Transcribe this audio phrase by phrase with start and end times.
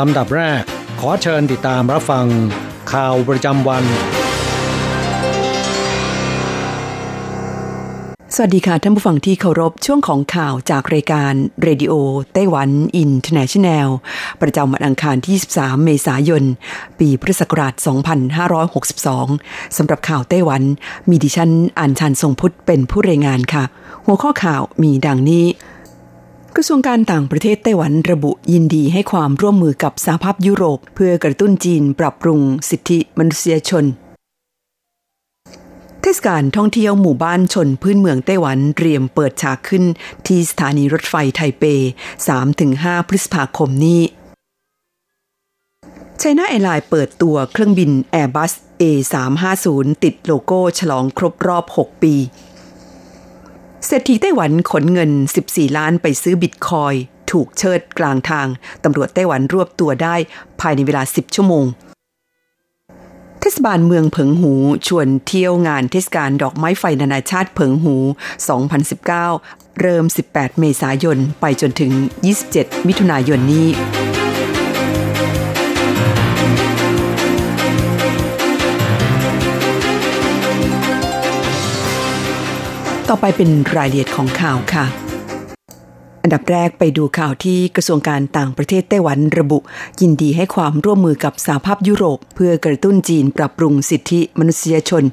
[0.00, 0.62] ลำดับแรก
[1.00, 2.26] ขอเชิญติดตามรับฟัง
[2.92, 3.84] ข่าวประจำวัน
[8.34, 13.88] สวัสดีค่ะท่านผู้ฟังที่เคารพช่วงของข่าวจากรายการ Radio Taiwan International
[14.42, 16.44] ประจำวันอังคารที่ 23 เมษายน
[16.98, 17.74] ปีพุทธศักราช
[18.94, 20.62] 2562 สำหรับข่าวไต้หวัน
[21.10, 23.64] มีดิฉันอัญชันทรงพุทธเป็นผู้รายงานค่ะ
[24.04, 25.44] หัวข้อข่าวมีดังนี้
[26.58, 33.84] กระทรวงการต่างประเทศไต้หวันระบุยินดีให้ความร่วมมือกับสหภาพยุโรป เพื่อกระตุ้นจีนปรับปรุงสิทธิมนุษยชน
[36.00, 39.84] เทศกาลท่องเที่ยวหมู่บ้านชนพื้นเมืองไต้หวันเตรียมเปิดฉากขึ้น
[40.26, 41.64] ที่สถานีรถไฟไทเป
[42.36, 44.00] 3-5 พฤษภาคมนี้
[46.18, 49.66] China Airlines เปิดตัวเครื่องบิน Airbus A350
[50.04, 52.14] ติดโลโก้ฉลองครบรอบ 6 ปี
[53.88, 55.10] เศรษฐีไต้หวันขนเงิน
[55.44, 56.94] 14 ล้านไปซื้อบิตคอย
[57.30, 58.46] ถูกเชิดกลางทาง
[58.84, 60.16] ตำรวจไต้หวันรวบตัวได้
[60.60, 61.64] ภายในเวลา 10 ชั่วโมง
[63.40, 64.52] เทศบาลเมืองเผิงหู
[64.86, 67.96] ชวนเที่ยวงานเทศกาลดอกไม้ไฟนานาชาติเผิงหู
[68.68, 71.92] 2019 เริ่ม 18 เมษายน ไปจนถึง
[72.40, 73.66] 27 มิถุนายนนี้
[83.10, 84.84] ต่อไปเป็นรายละเอียดของข่าวค่ะ
[86.22, 89.58] อันดับแรกไปดูข่าวที่กระทรวงการต่างประเทศไต้หวันระบุ
[90.00, 95.04] ยินดีให้ความร่วมมือกับสหภาพยุโรป เพื่อกระตุ้นจีนปรับปรุงสิทธิมนุษยชน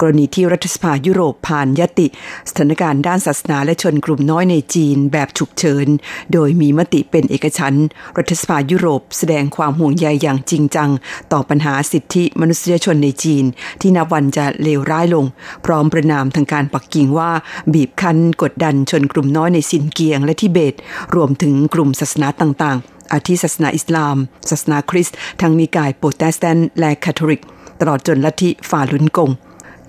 [0.00, 2.06] กรณีที่รัฐสภายุโรปผ่านยติ
[2.48, 5.86] สถานการณ์ด้านศาสนาและชนกลุ่มน้อยในจีนแบบฉุกเฉิน
[6.32, 7.86] โดยมีมติเป็นเอกฉันท์
[8.18, 10.90] รัฐสภายุโรปแสดงความห่วงใยอย่างจริงจัง
[11.32, 13.44] ต่อปัญหาสิทธิมนุษยชนในจีน
[13.80, 15.24] ที่นับวันจะเลวร้ายลง
[15.64, 17.30] พร้อมประนามทางการปักกิ่งว่า
[17.74, 20.74] บีบคั้นกดดันชนกลุ่มน้อยในซินเกียงและทิเบต
[21.14, 24.16] รวมถึงกลุ่มศาสนาต่างๆ อาทิศาสนาอิสลาม
[24.50, 27.42] ศาสนาคริสต์ทั้งนิกายโปรเตสแตนต์และคาทอลิก
[27.80, 29.30] ตลอดจนลัทธิฝ่าลุนกง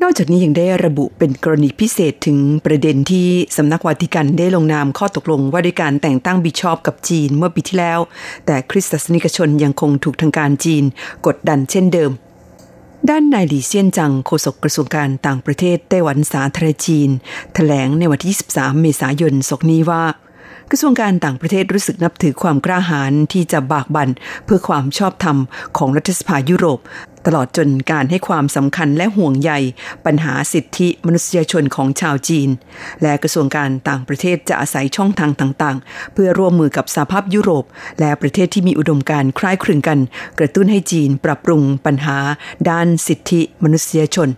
[0.03, 3.27] นอกจากนี้ยังได้ระบุเป็นกรณีพิเศษถึงประเด็นที่
[3.57, 7.99] สำนักวาติกันได้ลงนามข้อตกลงว่าด้วยการแต่งตั้งบิชอปกับจีนเมื่อปีที่แล้ว
[8.45, 10.83] แต่คริสตศาสนิกชนยังคงถูกทางการจีน
[11.25, 12.11] กดดันเช่นเดิม
[13.09, 17.09] ด้านนายหลี่เซียนจังโฆษกกระทรวงการต่างประเทศไต้หวันสาธารณจีน
[17.53, 20.03] แถลงในวันที่ 23 เมษายนศกนี้ว่า
[20.71, 24.09] กระทรวงการต่างประเทศรู้สึกนับถือความกล้าหาญที่จะบากบั่น
[24.45, 25.37] เพื่อความชอบธรรม
[25.77, 26.79] ของรัฐสภายุโรป
[27.25, 29.51] ตลอดจนการให้ความสำคัญและห่วงใย
[30.05, 32.49] ปัญหาสิทธิมนุษยชนของชาวจีน
[33.01, 37.65] และกระทรวงการต่างประเทศจะอาศัยช่องทางต่างๆ เพื่อร่วมมือกับสหภาพยุโรป
[37.99, 39.99] และประเทศที่มีอุดมการคล้ายคลึงกัน
[40.39, 42.17] กระตุ้นให้จีนปรับปรุงปัญหา
[42.69, 44.29] ด้านสิทธิมนุษยชน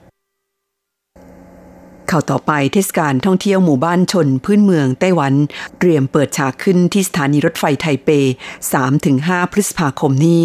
[2.11, 5.33] ข่าวต่อไปเทศกาลท่องเที่ยวหมู่บ้านชนพื้นเมืองไต้หวัน
[5.79, 8.09] เตรียมเปิดฉากขึ้นที่สถานีรถไฟไทเป
[8.81, 10.41] 3-5 พฤษภาคมนี้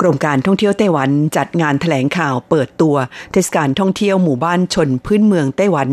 [0.00, 2.96] กรมการท่องเที่ยวไต้หวันจัดงานถแถลงข่าวเปิดตัว
[3.32, 5.88] เทศกาลท่องเที่ยวหมู่บ้านชนพื้นเมืองไต้หวัน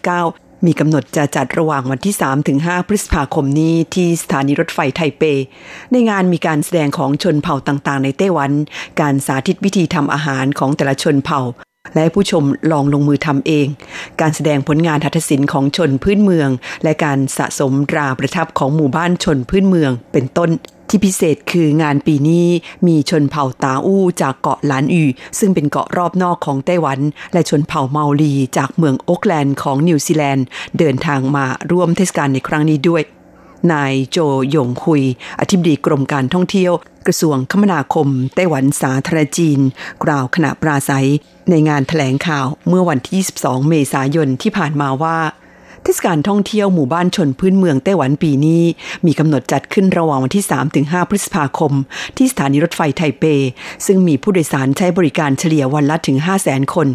[0.00, 2.14] 2019 มีกำหนดจะจัดระหว่างวันที่
[2.52, 5.22] 3-5 พฤษภาคมนี้ที่สถานีรถไฟไทเป
[5.92, 8.50] ในงานมีการแสดงของชนเผ่าต่างๆ ในไต้หวัน
[9.00, 11.40] การสาธิตวิธีทำอาหารของแต่ละชนเผ่า
[11.94, 13.66] และผู้ชมลองลงมือทำเอง
[14.20, 16.48] การแสดงผลงานหัตถศิลป์ของชนพื้นเมือง
[16.84, 20.50] และการสะสมตราประทับของหมู่บ้านชนพื้นเมืองเป็นต้น
[20.88, 22.46] ที่พิเศษคืองานปีนี้
[22.86, 25.02] มีชนเผ่าตาอู้จากเกาะหลานอู
[25.38, 27.00] ซึ่งเป็นเกาะรอบนอกของไต้หวัน
[27.32, 30.44] และชนเผ่าเมาลีจากเมืองโอ๊กแลนด์ของนิวซีแลนด์
[30.78, 33.02] เดินทางมาร่วมเทศกาลในครั้งนี้ด้วย
[33.72, 34.18] นายโจ
[34.50, 35.02] หยงคุย
[35.40, 36.72] อธิบดีกรมการท่องเที่ยว
[37.06, 39.60] กระทรวงคมนาคม ไต้หวันสาธารณจีน
[40.04, 41.08] กล่าวขณะปราศัย
[41.50, 45.18] ในงานถแถลงข่าวเมื่อวันที่ 22 เมษายนที่ผ่านมาว่า
[45.86, 48.62] เทศกาลท่องเที่ยวหมู่บ้านชนพื้นเมืองไต้หวันปีนี้
[49.06, 50.44] มีกำหนดจัดขึ้นระหว่างวันที่
[50.78, 51.72] 3-5 พฤษภาคม
[52.16, 53.24] ที่สถานีรถไฟไทเป
[53.86, 56.16] ซึ่งมีผู้โดยสารใช้บริการเฉลี่ยวันละถึง
[56.46, 56.88] 500,000 คน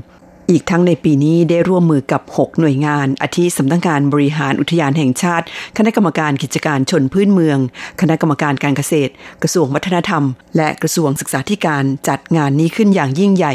[0.49, 5.45] อีกทั้งในปีนี้ได้ร่วมมือกับ 6 หน่วยงาน อาทิสำนักงานบริหารอุทยานแห่งชาติ
[5.77, 7.57] คณะกรรมการกิจการชนพื้นเมือง
[8.01, 9.11] คณะกรรมการการเกษตร
[9.41, 10.23] กระทรวงวัฒนธรรม
[10.57, 13.53] และกระทรวงศึกษาธิการจัดงานนี้ขึ้นอย่างยิ่งใหญ่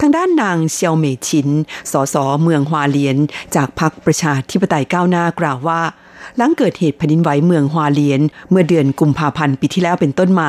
[0.00, 1.48] ทางด้านนางเซียวเมชิน
[1.92, 3.18] สสเมืองฮวาเลียน
[3.54, 5.80] จากพรรคประชาธิปไตยก้าวหน้ากล่าวว่า
[6.36, 10.48] หลังเกิดเหตุแผ่นดินไหวเมืองฮวาเลียน เมื่อเดือนกุมภาพันธ์ปีที่แล้วเป็นต้นมา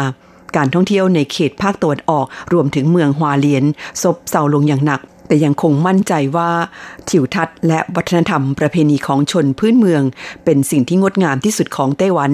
[0.56, 3.66] การท่องเที่ยวในเขตภาคตะวันออกรวมถึงเมืองฮวาเลียน
[4.02, 6.50] ซบเซาลงอย่างหนัก แต่ยังคงมั่นใจว่า
[7.10, 10.02] ทิวทัศน์และวัฒนธรรมประเพณีของชนพื้นเมือง
[10.46, 12.32] เป็นสิ่งที่งดงามที่สุดของไต้หวัน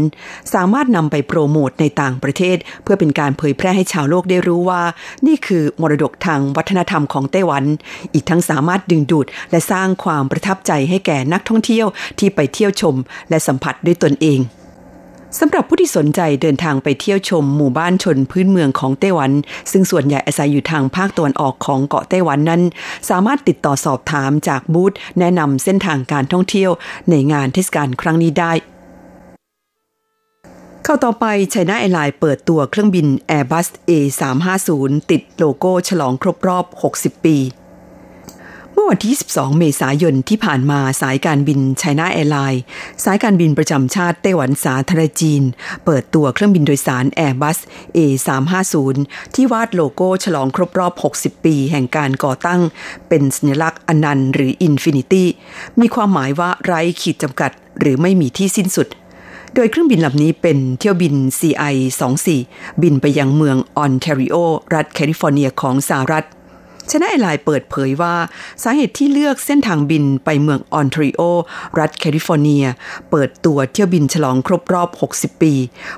[0.54, 4.82] สามารถนำไปโปรโมทในต่างประเทศ เพื่อเป็นการเผยแพร่ให้ชาวโลกได้รู้ว่า
[5.28, 7.64] นี่คือมรดกทางวัฒนธรรมของไต้หวัน
[8.14, 11.88] อีกทั้งสามารถดึงดูดและสร้างความประทับใจให้แก่นักท่องเที่ยว
[12.20, 12.96] ที่ไปเที่ยวชม
[13.30, 14.42] และสัมผัสด้วยตนเอง
[15.38, 19.32] สำหรับผู้ที่สนใจเดินทางไปเที่ยวชมหมู่บ้านชนพื้นเมืองของไต้หวัน
[19.72, 22.62] ซึ่งส่วนใหญ่อาศัยอยู่ทางภาคตะวันออกของเกาะไต้หวันนั้น
[23.10, 26.72] สามารถติดต่อสอบถามจากบูธแนะนำเส้นทางการท่องเที่ยว
[27.10, 28.52] ในงานเทศกาลครั้งนี้ได้
[30.84, 34.70] ค่ะ ข่าวต่อไป China Airlines เปิดตัวเครื่องบิน Airbus A350
[35.12, 36.66] ติดโลโก้ฉลองครบรอบ
[36.96, 37.38] 60 ปี
[38.82, 42.62] เมื่อวันที่ 22 เมษายนที่ผ่านมาสายการบิน China Airlines
[43.04, 45.44] สายการบินประจำชาติไต้หวันสาธารณรัฐจีน
[45.86, 47.58] เปิดตัวเครื่องบินโดยสาร Airbus
[47.98, 48.98] A350
[49.36, 52.62] ที่วาดโลโก้ฉลองครบรอบ 60 ปี แห่งการก่อตั้ง
[53.10, 55.24] เป็นสัญลักษณ์อนันต์หรือ Infinity
[55.80, 58.88] มีความหมายว่าไร้ขีดจำกัด หรือไม่มีที่สิ้นสุด
[59.56, 62.28] โดยเครื่องบินลำนี้เป็นเที่ยวบิน CI-24
[62.82, 64.36] บินไปยังเมืองออนแทริโอ
[64.74, 66.26] รัฐแคลิฟอร์เนียของสหรัฐ
[66.92, 68.16] China Airlines เปิดเผยว่า
[68.64, 71.22] สาเหตุที่เลือกเส้นทางบินไปเมืองออนทริโอ
[71.80, 72.66] รัฐแคลิฟอร์เนีย
[73.12, 75.54] เปิดตัวเที่ยวบินฉลองครบรอบ 60 ปี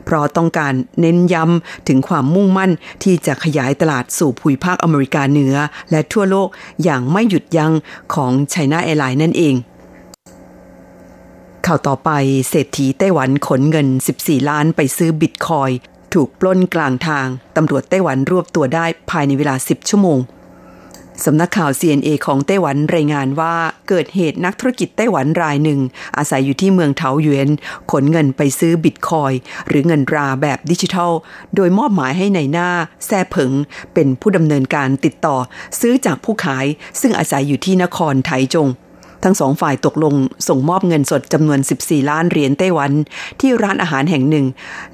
[0.05, 2.71] เพราะต้องการเน้นย้ำถึงความมุ่งมั่น
[3.03, 5.55] ที่จะขยายตลาดสู่ภูมิภาคอเมริกาเหนือ
[5.91, 6.49] และทั่วโลก
[6.83, 7.73] อย่างไม่หยุดยั้ง
[8.13, 9.55] ของ China Airlines นั่นเอง
[11.65, 12.09] ข่าวต่อไป
[12.49, 13.87] เศรษฐีไต้หวันขนเงิน
[14.19, 15.69] 14 ล้านไปซื้อบิตคอย
[16.13, 20.19] ถูกปล้นกลางทาง ตำรวจไต้หวันรวบตัวได้ภายในเวลา 10 ชั่วโมง
[21.25, 23.55] สำนักข่าว CNA ของไต้หวันรายงานว่า
[23.89, 25.79] เกิดเหตุนักธุรกิจไต้หวันรายหนึ่ง
[26.17, 27.49] อาศัยอยู่ที่เมืองเถาหยวน
[27.91, 29.31] ขนเงินไปซื้อบิตคอย
[29.67, 31.11] หรือเงินราแบบดิจิทัล
[31.55, 32.69] โดยมอบหมายให้ในหน้า
[33.05, 33.51] แซ่เผิง
[33.93, 35.37] เป็นผู้ดำเนินการติดต่อ
[35.79, 36.65] ซื้อจากผู้ขาย
[37.01, 38.67] ซึ่งอาศัยอยู่ที่นครไถจง
[39.23, 40.15] ทั้งสองฝ่ายตกลง
[40.47, 42.91] ส่งมอบเงินสดจำนวน 14 ล้านเหรียญไต้หวัน
[43.39, 44.45] ที่ร้านอาหารแห่งหนึ่ง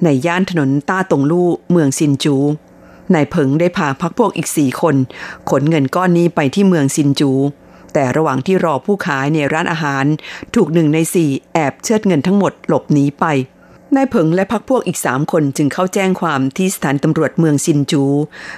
[0.04, 2.36] ในย่านถนนต้าตงลู่เมืองซินจู
[3.14, 4.96] นายเพิงได้พาพักพวกอีกสี่คน
[5.50, 7.32] ขนเงินก้อนนี้ไปที่เมืองซินจู
[7.94, 10.04] แต่ระหว่างที่รอผู้ขายในร้านอาหาร
[10.54, 13.24] ถูกหนึ่งในสี่แอบเชิดเงินทั้งหมดหลบหนีไป
[13.96, 18.04] นายเผิงและพักพวกอีกสามคนจึงเข้าแจ้งความที่สถานตำรวจเมืองซินจู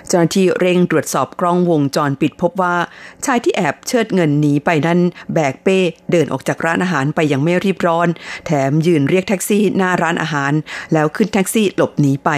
[0.09, 2.77] เจ้าหน้าที่เร่งตรวจสอบกล้องวงจรปิดพบว่า
[3.25, 4.99] ชายที่แอบเชิดเงินหนีไปนั้น
[5.35, 5.79] แบกเป้
[6.11, 8.09] เดินออกจากร้านอาหารไปอย่างไม่รีบร้อน
[8.47, 10.53] แถมยืนเรียกแท็กซี่หน้าร้านอาหาร
[10.93, 12.31] แล้วขึ้นแท็กซี่หลบหนีไป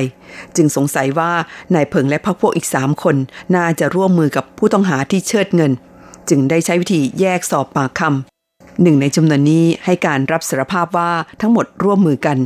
[0.56, 1.32] จึงสงสัยว่า
[1.74, 3.16] นายเผิงและพักพวกอีกสามคน
[3.54, 5.72] น่าจะร่วมมือกับผู้ต้องหาที่เชิดเงิน
[6.28, 12.38] จึงได้ใช้วิธีแยกสอบปากคำหนึ่งในจำนวนนี้ให้การรับสารภาพว่าทั้งหมดร่วมมือกัน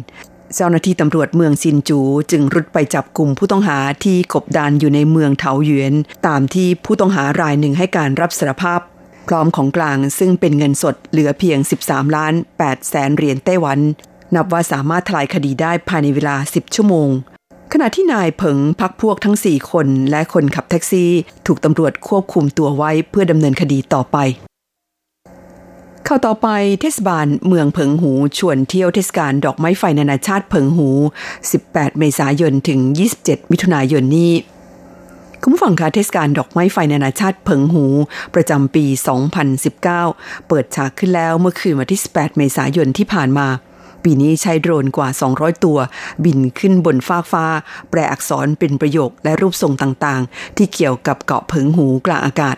[0.55, 2.01] เจ้าหน้าที่ตำรวจเมืองซินจู
[2.31, 5.95] จึงรุดไปจับกลุ่มผู้ต้องหาที่กบดานอยู่ในเมืองเถาหยวน
[6.27, 8.81] ตามที่ผู้ต้องหารายหนึ่งให้การรับสารภาพ
[9.29, 13.79] พร้อมของกลางซึ่งเป็นเงินสดเหลือเพียง 13 ล้าน8แสนเหรียญไต้หวัน
[14.35, 17.09] นับว่าสามารถทลายคดีได้ภายในเวลา 10 ชั่วโมง
[17.73, 21.11] ขณะที่นายเผิงพักพวกทั้ง 4 คนและคนขับแท็กซี่
[21.47, 24.19] ถูกตำรวจควบคุมตัวไว้เพื่อดำเนินคดีต่อไป
[26.09, 26.49] ข่าวต่อไป
[26.81, 30.89] เทศบาลเมืองเพิงหูชวนเที่ยวเทศกาลดอกไม้ไฟนานาชาติเพิงหู
[31.45, 32.81] 18 เมษายนถึง
[33.17, 34.33] 27 มิถุนายนนี้
[35.43, 37.85] คุณผู้ฟังคะเทศกาลดอกไม้ไฟนานาชาติเพิงหู
[38.35, 38.85] ประจำปี
[39.67, 43.49] 2019 เปิดฉากขึ้นแล้วเมื่อคืนวันที่ 18 เมษายนที่ผ่านมา
[44.07, 45.79] ปีนี้ใช้โดรนกว่า 200 ตัว
[46.25, 47.47] บินขึ้นบนฟ้ากฟ้า
[47.91, 52.57] แปลอักษรเป็นประโยคและรูปทรงต่างๆ ที่เกี่ยวกับเกาะเพิงหูกลางอากาศ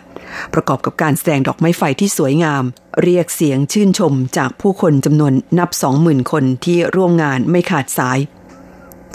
[0.53, 2.63] ประกอบกับการแสดงดอกไม้ไฟที่สวยงาม
[3.01, 5.69] เรียกเสียงชื่นชมจากผู้คนจำนวนนับ
[6.01, 8.19] 20,000 คนที่ร่วมงานไม่ขาดสาย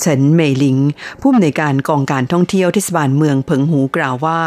[0.01, 0.79] เฉินเมยหลิง
[1.21, 4.39] ผู้อำนวยการกองการท่องเที่ยวเทศบาลเมืองเพิงหูกล่าวว่า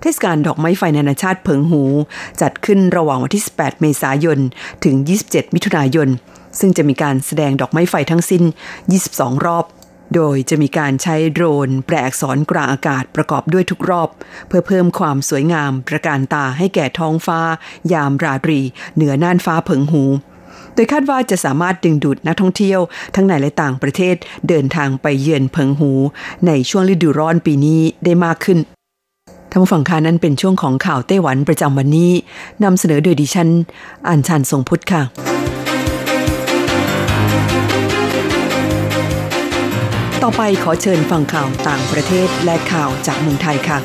[0.00, 1.82] เทศกาลดอกไม้ไฟนานาชาติเพิงหู
[2.40, 4.38] จัดขึ้นระหว่างวันที่ 18 เมษายน
[4.84, 4.94] ถึง
[5.24, 6.10] 27 มิถุนายน
[6.58, 8.42] ซึ่งจะมีการแสดงดอกไม้ไฟทั้งสิ้น
[8.94, 9.64] 22 รอบ
[10.14, 14.08] โดยจะมีการใช้โดรนแปลอักษรกลางอากาศประกอบด้วยทุกรอบ
[14.48, 17.40] เพื่อเพิ่มความสวยงามประการตาให้แก่ท้องฟ้า
[17.92, 18.60] ยามราตรี
[18.94, 20.04] เหนือน่านฟ้าเผิงหู
[20.74, 22.80] โดยคาดว่าจะสามารถดึงดูดนักท่องเที่ยว
[23.14, 24.16] ทั้งในและต่างประเทศ
[24.48, 25.92] เดินทางไปเยือนเพิงหู
[26.46, 28.58] ในช่วงฤดูร้อนปีนี้ได้มากขึ้น
[29.50, 32.12] ท่านผู้ฟังคะนั้นเป็นช่วงของข่าวไต้หวันประจำวันนี้
[32.64, 33.48] นำเสนอโดยดิฉัน
[34.08, 35.02] อัญชันทรงพุทธค่ะ
[40.26, 43.78] ต่อไปขอเชิญฟังข่าวต่างประเทศและข่าวจากเมืองไทยค่ะ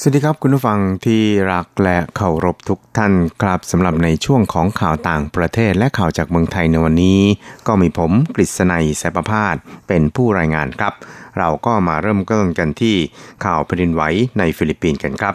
[0.00, 1.22] สวัสดีครับคุณผู้ฟังที่
[1.52, 7.20] รักและเคารพทุกท่านครับสำหรับในช่วงของข่าวต่างประเทศและข่าวจากเมืองไทยในวันนี้
[7.66, 9.56] ก็มีผมกฤษณัยแสประพาส
[9.88, 10.94] เป็นผู้รายงานครับ
[11.38, 12.96] เราก็มาเริ่มต้นกันที่
[13.44, 14.02] ข่าวแผ่นดินไหว
[14.38, 15.34] ในฟิลิปปินส์กันครับ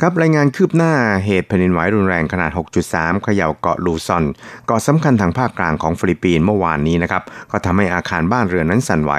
[0.00, 0.92] ครับรายงานคืบหน้า
[1.24, 2.50] เหตุแผ่นดินไหวรุนแรงขนาด
[2.88, 4.24] 6.3 เขย่าเกาะลูซอน
[4.66, 7.22] เกาะสำคัญทางภาคกลางของฟิลิปปินส์เมื่อวานนี้นะครับ
[7.52, 9.12] ก็ทำให้อาคารบ้านเรือนนั้นสั่นไหว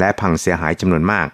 [0.00, 1.26] และพังเสียหายจำนวนมาก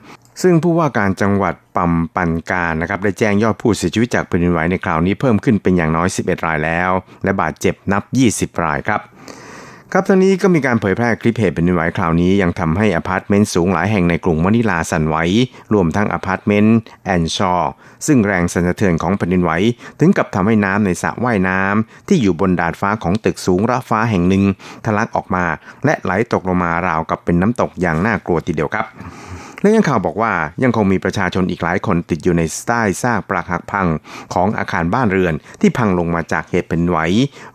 [0.43, 6.91] ซึ่งผู้ว่าการจังหวัดปัมปังกานะครับได้แจ้งยอดผู้เสียชีวิตจากแผ่นดินไหวในคราวนี้เพิ่มขึ้นเป็นอย่างน้อย 11 รายแล้ว
[7.25, 8.03] และบาดเจ็บนับ
[8.53, 9.01] 20 รายครับ
[9.93, 15.17] ครับทางนี้ก็มีการเผยแพร่คลิปเหตุแผ่นดินไหวคราวนี้ยังทำให้อพาร์ตเมนต์สูงหลายแห่งในกรุงมะนิลาสั่นไหว
[15.75, 17.71] รวมทั้งอพาร์ตเมนต์ Anchor
[18.07, 19.51] ซึ่งแรงสั่นสะเทือนของแผ่นดินไหว
[20.01, 24.45] ถึงกับทำให้น้ำในสระว่ายน้ำที่อยู่บนดาดฟ้าของตึกสูงระฟ้าแห่งหนึ่ง
[24.85, 25.45] ทะลักออกมา
[25.85, 28.87] และไหลตกลงมาราวกับเป็นน้ำตกอย่างน่ากลัวทีเดียวครับ
[29.63, 30.33] และยังข่าวบอกว่า
[30.63, 33.87] ยังคงมีประชาชนอีกหลายคนติดอยู่ในใต้ซากปรักหักพัง
[34.35, 36.99] ของอาคารบ้านเรือนที่พังลงมาจากเหตุเป็นไหว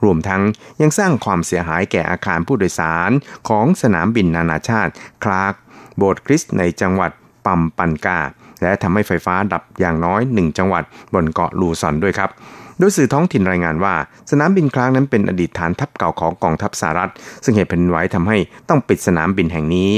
[0.04, 0.42] รวมทั้ง
[0.82, 3.12] ยังสร้างความเสียหายแก่อาคารผู้โดยสาร
[3.50, 4.92] ของสนามบินนานาชาติ
[5.24, 5.54] คลาร์ก
[5.98, 7.12] โบสถ์คริสต์ในจังหวัด
[7.46, 8.20] ปัมปันกา
[8.64, 12.30] และทำให้ไฟฟ้าดับอย่างน้อยหนึ่งจังหวัดบนเกาะลูซอนด้วยครับ
[12.80, 13.94] โดยสื่อท้องถิ่นรายงานว่า
[14.32, 17.12] สนามบินคลางนั้นเป็นอดีตฐานทัพเก่าของกองทัพสหรัฐ
[17.44, 18.38] ซึ่งเหตุแผ่นดินไหวทำให้
[18.70, 19.92] ต้องปิดสนามบินแห่งนี้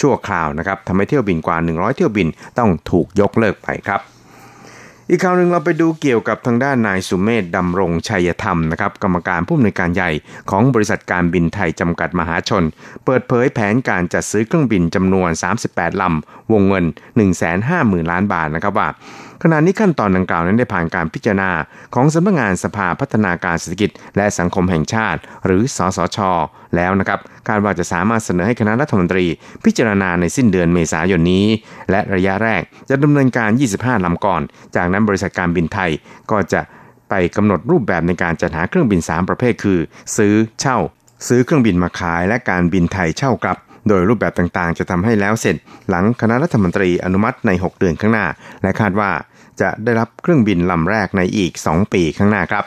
[0.00, 4.02] ชั่วคราวนะครับทำให้เที่ยวบินกว่า 100 เที่ยวบินต้องถูกยกเลิกไปครับ
[5.10, 10.10] อีกข่าวหนึ่งเราไปดูเกี่ยวกับทางด้านนายสุมเมธดำรงชัยธรรมนะครับกรรมการผู้อำนวยการใหญ่
[10.50, 12.64] ของบริษัทการบินไทยจำกัดมหาชน
[13.04, 15.30] เปิดเผยแผนการจัดซื้อเครื่องบินจำนวน
[15.66, 16.84] 38 ลำ วงเงิน
[17.48, 18.88] 150,000 ล้านบาทนะครับว่า
[19.46, 21.50] ขณะนี้ขั้นตอนดังกล่าวนั้นได้ผ่านการพิจารณา
[21.94, 26.18] ของสำนักงานสภาพัฒนาการเศรษฐกิจ และสังคมแห่งชาติ หรือสสช
[26.76, 29.26] แล้วนะครับคาดว่าจะสามารถเสนอให้คณะรัฐมนตรี
[29.64, 31.46] พิจารณาในสิ้นเดือนเมษายนนี้
[31.90, 34.42] และระยะแรกจะดำเนินการ 25ลำก่อน
[34.76, 35.90] จากนั้นบริษัทการบินไทย
[36.30, 36.60] ก็จะ
[37.10, 39.78] ไปกำหนดรูปแบบในการจัดหาเครื่องบิน 3 ประเภทคือ
[40.16, 40.78] ซื้อเช่า
[41.28, 43.58] ซื้อเครื่องบินมาขายและการบินไทยเช่ากลับ
[43.88, 45.56] โดยรูปแบบต่างๆ จะทำให้แล้วเสร็จ
[45.88, 48.26] หลังคณะรัฐมนตรีอนุมัติใน 6 เดือนข้างหน้า
[48.62, 49.10] และคาดว่า
[49.60, 52.64] จะได้รับเครื่องบินลำแรกในอีก 2 ปีข้างหน้าครับ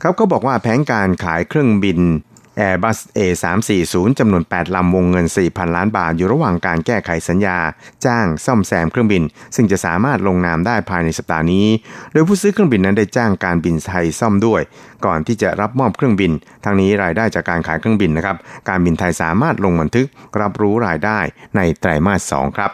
[0.00, 2.00] เขาก็บอกว่าแผนการขายเครื่องบิน
[2.60, 7.58] Airbus A340 จำนวน 8 ลำวงเงิน 4,000 ล้านบาท อยู่ระหว่างการแก้ไขสัญญา
[8.06, 9.22] จ้างซ่อมแซมเครื่องบิน
[9.54, 11.66] ซึ่งจะสามารถลงนามได้ภายในสัปดาห์นี้
[12.12, 14.60] โดยผู้ซื้อเครื่องบินนั้นได้จ้างการบินไทยซ่อมด้วย
[15.06, 16.32] ก่อนที่จะรับมอบเครื่องบิน
[16.64, 18.36] ทั้งนี้รายได้จากการขายเครื่องบินนะครับ
[18.68, 20.06] การบินไทยสามารถลงบันทึก
[20.40, 21.18] รับรู้รายได้
[21.56, 22.70] ในไตรมาส 2 ครับ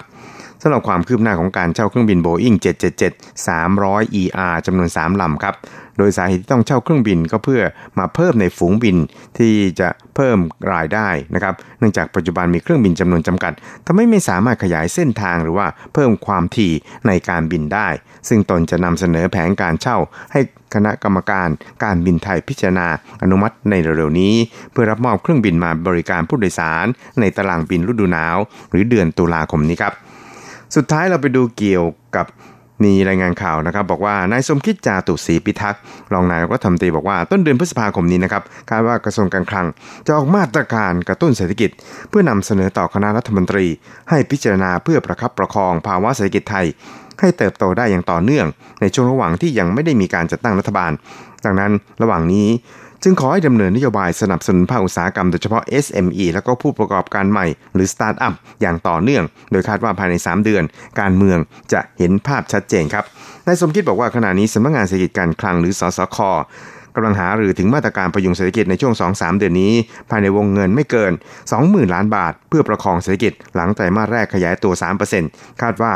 [0.64, 2.56] สำหรับความคืบหน้าของการเช่าเครื่องบิน Boeing
[3.00, 5.54] 777 300 ER จำนวน 3 ลำครับ
[5.98, 7.62] โดยสาเหตุที่ต้องเช่าเครื่องบินก็เพื่อ
[7.98, 8.96] มาเพิ่มในฝูงบิน
[9.38, 10.38] ที่จะเพิ่ม
[10.74, 13.52] รายได้นะครับ เนื่องจากปัจจุบันมีเครื่องบินจำนวนจำกัด
[13.86, 16.72] ทำให้ไม่สามารถขยายเส้นทางหรือว่าเพิ่มความถี่
[17.06, 17.88] ในการบินได้
[18.28, 19.98] ซึ่งตนจะนำเสนอแผนการเช่า
[20.32, 20.40] ให้
[20.74, 21.48] คณะกรรมการ
[21.84, 22.88] การบินไทยพิจารณา
[23.22, 24.34] อนุมัติในเร็วๆนี้
[24.72, 26.86] เพื่อรับมอบเครื่องบินมาบริการผู้โดยสาร
[27.20, 28.36] ในตารางบินฤดูหนาว
[28.70, 29.94] หรือเดือนตุลาคมนี้ครับ
[30.76, 31.84] สุดท้ายเราไปดูเกี่ยว
[32.16, 32.26] กับ
[32.84, 39.66] มีรายงานข่าวนะครับ บอกว่านายสมคิดจาตุศรีพิทักษ์รองนายกรัฐมนตรีบอกว่าต้นเดือนพฤษภาคมนี้นะครับคาดว่ากระทรวงการคลัง
[40.06, 41.70] จะออกมาตรการกระตุ้นเศรษฐกิจ
[42.08, 43.66] เพื่อนำเสนอต่อคณะรัฐมนตรี
[44.10, 46.66] ให้พิจารณาเพื่อประคับประคองภาวะเศรษฐกิจไทย
[47.20, 48.46] ให้เติบโตได้อย่างต่อเนื่อง
[48.80, 50.92] ในช่วงระหว่างที่ยังไม่ได้มีการจัดตั้งรัฐบาล
[51.44, 51.70] ดังนั้น
[52.02, 52.48] ระหว่างนี้
[53.04, 60.62] จึงขอให้ดำเนินนโยบายสนับสนุนภาคอุตสาหกรรมโดยเฉพาะ SME และก็ผู้ประกอบการใหม่หรือสตาร์ทอัพอย่างต่อเนื่อง โดยคาดว่าภายใน 3 เดือน
[61.00, 61.38] การเมือง
[61.72, 63.04] จะเห็นภาพชัดเจนครับ
[63.46, 66.18] นายสมคิดบอกว่าขณะนี้สำนักงานเศรษฐกิจการคลังหรือสศค
[66.94, 69.72] กำลังหาหรือถึงมาตรการประยุงเศรษฐกิจในช่วง 2-3 เดือนนี้
[70.10, 71.12] ภายในวงเงินไม่เกิน
[71.52, 74.72] 20,000 ล้านบาท เพื่อประคองเศรษฐกิจหลังไตรมาสแรกขยายตัว
[75.16, 75.94] 3%คาดว่า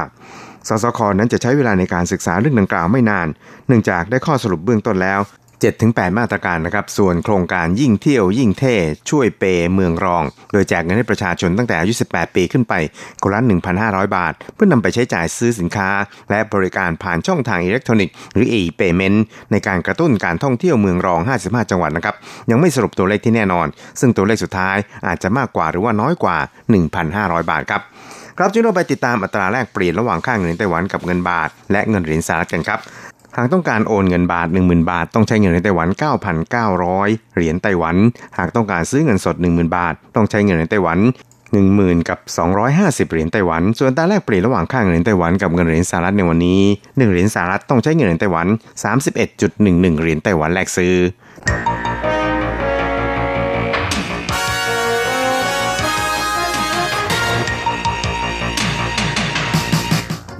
[0.68, 3.28] สสคนั้นจะใช้เวลาในการศึกษาเรื่องดังกล่าวไม่นาน
[3.66, 5.20] เนื่องจากได้ข้อสรุปเบื้องต้นแล้ว
[5.62, 8.74] 7-8 มาตรการนะครับ ส่วนโครงการยิ่งเที่ยวยิ่งเท่
[9.10, 9.44] ช่วยเป
[9.74, 12.74] เมืองรอง โดยแจกเงินให้ประชาชนตั้งแต่อายุ 18 ปีขึ้นไป
[13.22, 13.40] คนละ
[13.78, 15.88] 1,500 บาท เพื่อนำไปใช้จ่ายซื้อสินค้า
[16.30, 19.18] และบริการผ่านช่องทางอิเล็กทรอนิกส์หรือ e-payment
[19.50, 22.14] ในการกระตุ้นการท่องเที่ยวเมืองรอง 55 จังหวัดนะครับ
[22.50, 23.66] ยังไม่สรุปตัวเลขที่แน่นอน
[24.00, 26.36] ซึ่งตัวเลขสุดท้ายอาจจะมากกว่าหรือว่าน้อยกว่า
[26.94, 27.82] 1,500 บาทครับ
[28.38, 32.80] ครับจุดเราไปติดตามอัตราแลกเปลี่ยนระหว่างค่าเงินไต้หวันกับเงินบาท และเงินเหรียญสหรัฐกันครับ
[33.38, 35.88] หากต้องการโอนเงินบาท 10,000 บาท ต้องใช้เงินในไต้หวัน
[36.62, 37.96] 9,900 เหรียญไต้หวัน
[38.38, 40.98] หากต้องการซื้อเงินสด 10,000 บาท ต้องใช้เงินในไต้หวัน
[41.54, 42.18] 10,000 กับ
[42.64, 48.46] 250 เหรียญไต้หวัน ส่วนตาแลกเปลี่ยนระหว่างค่าเงินเหรียญไต้หวันกับเงินเหรียญสหรัฐในวันนี้ 1 เหรียญสหรัฐต้องใช้เงินเหรียญไต้หวัน
[49.24, 50.94] 31.11 เหรียญไต้หวันแลกซื้อ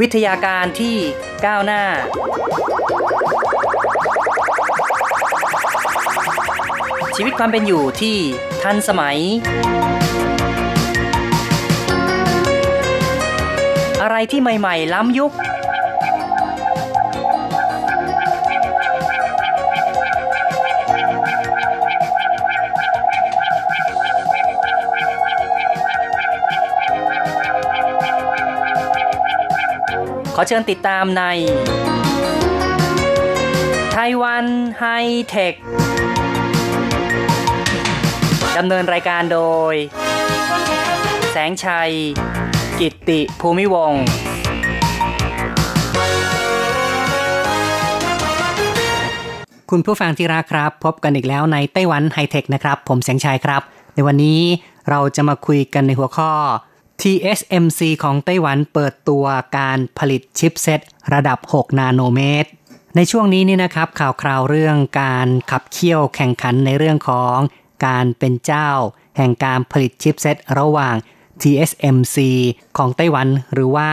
[0.00, 0.96] วิทยาการที่
[1.44, 1.82] ก้าวหน้า
[7.16, 8.16] ชีวิตความเป็นอยู่ที่
[8.62, 9.18] ทันสมัย
[14.02, 15.32] อะไรที่ใหม่ ๆ ล้ำยุค
[30.38, 31.22] ขอเชิญติดตามใน
[33.94, 34.46] ไต้หวัน
[34.78, 34.84] ไฮ
[35.28, 35.54] เทค
[38.58, 39.40] ดำเนินรายการโด
[39.72, 39.74] ย
[41.32, 41.92] แสงชัย
[42.80, 44.04] กิตติภูมิวงศ์
[49.70, 53.62] คุณผู้ฟังที่รักครับ พบกันอีกแล้วในไต้หวันไฮเทคนะครับ ผมแสงชัยครับ
[53.94, 54.40] ในวันนี้
[54.90, 56.32] เราจะมาคุยกันในหัวข้อ
[57.02, 59.24] TSMC ของไต้หวันเปิดตัว
[59.58, 60.80] การผลิตชิปเซต
[61.14, 62.48] ระดับ 6 นาโนเมตร
[62.96, 67.36] ในช่วงนี้นี่นะครับข่าวคราวเรื่องการขับเคี่ยวแข่งขันในเรื่องของ
[67.86, 68.70] การเป็นเจ้า
[69.16, 70.94] แห่งการผลิตชิปเซตระหว่าง
[71.42, 72.16] TSMC
[72.76, 73.90] ของไต้หวันหรือว่า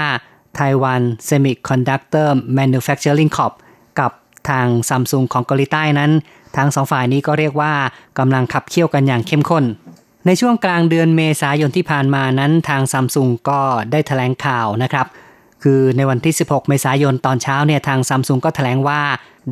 [0.58, 3.54] Taiwan Semiconductor Manufacturing Corp
[4.00, 4.12] กับ
[4.50, 6.12] ทางซัมซุงของเกาหลีใต้นั้น
[6.58, 7.74] ทั้งสองฝ่ายนี้ก็เรียกว่า
[8.20, 9.64] กำลังขับเคี่ยวกันอย่างเข้มข้น
[10.26, 13.62] ในช่วงกลางเดือนเมษายนที่ผ่านมานั้นทางซัมซุงก็
[13.92, 15.08] ได้แถลงข่าวนะครับ
[15.64, 19.02] คือในวันที่ 16 เมษายนตอนเช้าเนี่ยทางซัมซุงก็แถลงว่า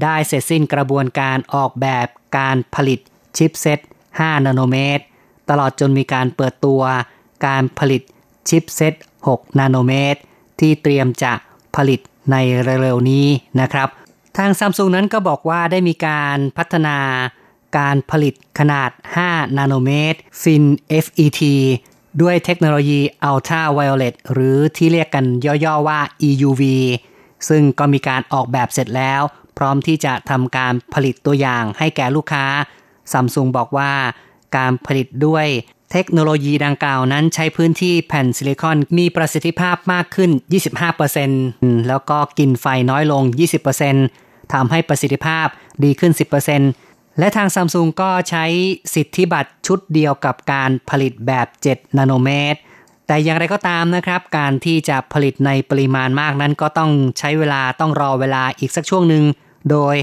[0.03, 2.99] ได้เสร็จสิ้นกระบวนการออกแบบการผลิต
[3.37, 3.79] ชิปเซต
[4.11, 5.03] 5 นาโนเมตร
[5.49, 6.81] ตลอดจนมีการเปิดตัว
[7.47, 8.01] การผลิต
[8.49, 8.93] ชิปเซต
[9.27, 10.19] 6 นาโนเมตร
[10.59, 11.33] ที่เตรียมจะ
[11.75, 11.99] ผลิต
[12.31, 12.35] ใน
[12.81, 13.27] เร็วๆนี้
[13.61, 13.89] นะครับ
[14.37, 16.97] ทางซัมซุงนั้นก็บอกว่าได้มีการพัฒนา
[17.77, 18.89] การผลิตขนาด
[19.25, 20.63] 5 นาโนเมตร Fin
[21.03, 21.41] FET
[22.21, 25.25] ด้วยเทคโนโลยี Ultra Violet หรือที่เรียกกัน
[25.65, 26.61] ย่อๆว่า EUV
[27.49, 29.21] ซึ่งก็มีการออกแบบเสร็จแล้ว
[29.57, 32.45] พร้อมที่จะทำการผลิตตัวอย่างให้แก่ลูกค้า
[33.11, 33.91] ซัมซุงบอกว่า
[34.57, 35.47] การผลิตด้วย
[35.91, 40.31] เทคโนโลยีดังกล่าวนั้นใช้พื้นที่แผ่นซิลิคอนมีประสิทธิภาพมากขึ้น
[41.09, 43.23] 25%แล้วก็กินไฟน้อยลง
[43.87, 45.47] 20%ทำให้ประสิทธิภาพ
[45.83, 46.11] ดีขึ้น
[46.57, 48.45] 10% และทางซัมซุงก็ใช้
[48.93, 52.59] สิทธิบัตรชุดเดียวกับการผลิตแบบ 7 นาโนเมตร
[53.07, 59.23] แต่อย่างไรก็ตามนะครับ การที่จะผลิตในปริมาณมากนั้นก็ต้องใช้เวลาต้องรอเวลาอีกสักช่วงหนึ่ง
[59.71, 59.95] โดย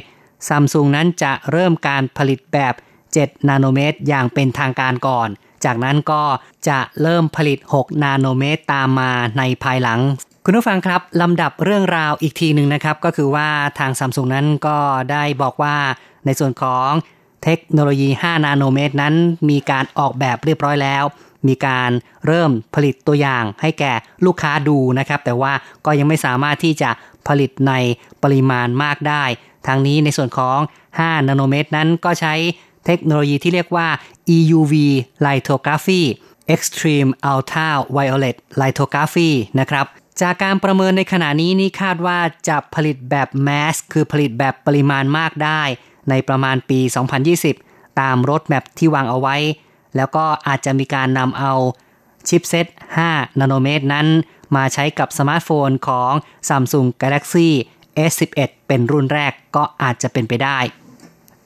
[0.49, 2.75] ซัมซุงนั้นจะเริ่มการผลิตแบบ
[3.13, 5.29] 7 นาโนเมตร อย่างเป็นทางการก่อน
[5.65, 6.23] จากนั้นก็
[6.69, 10.01] จะเริ่มผลิต 6 นาโนเมตรตามมาในภายหลัง
[10.45, 14.79] คุณผู้ฟังครับลำดับเรื่องราวอีกทีหนึ่งนะครับ ก็คือว่าทางซัมซุงนั้นก็
[15.11, 15.77] ได้บอกว่า
[16.29, 16.91] ในส่วนของ
[17.45, 19.15] เทคโนโลยี 5 นาโนเมตรนั้น
[19.51, 21.05] มีการออกแบบเรียบร้อยแล้ว
[21.49, 21.91] มีการ
[22.27, 23.93] เริ่มผลิตตัวอย่างให้แก่
[24.27, 25.53] ลูกค้าดูนะครับ แต่ว่า
[25.85, 26.91] ก็ยังไม่สามารถที่จะ
[27.29, 27.73] ผลิตใน
[28.23, 29.25] ปริมาณมากได้
[29.67, 30.59] ทางนี้ในส่วนของ
[30.95, 32.35] 5 นาโนเมตรนั้นก็ใช้
[32.87, 33.89] เทคโนโลยีที่เรียกว่า
[34.37, 34.75] EUV
[35.27, 36.03] lithography
[36.55, 39.87] Extreme Ultra Violet Lithography นะครับ
[40.21, 45.63] จากการประเมินในขณะนี้นี่คาดว่าจะผลิตแบบ mass คือผลิตแบบปริมาณมากได้
[46.11, 46.81] ในประมาณปี
[47.41, 49.37] 2020 ตาม roadmap ที่วางเอาไว้
[49.97, 51.53] แล้วก็อาจจะมีการนำเอา
[52.29, 52.67] ชิปเซต
[53.03, 54.07] 5 นาโนเมตรนั้น
[54.57, 56.13] มาใช้กับสมาร์ทโฟนของ
[56.49, 57.49] Samsung Galaxy
[58.11, 60.59] S11 เป็นรุ่นแรกก็อาจจะเป็นไปได้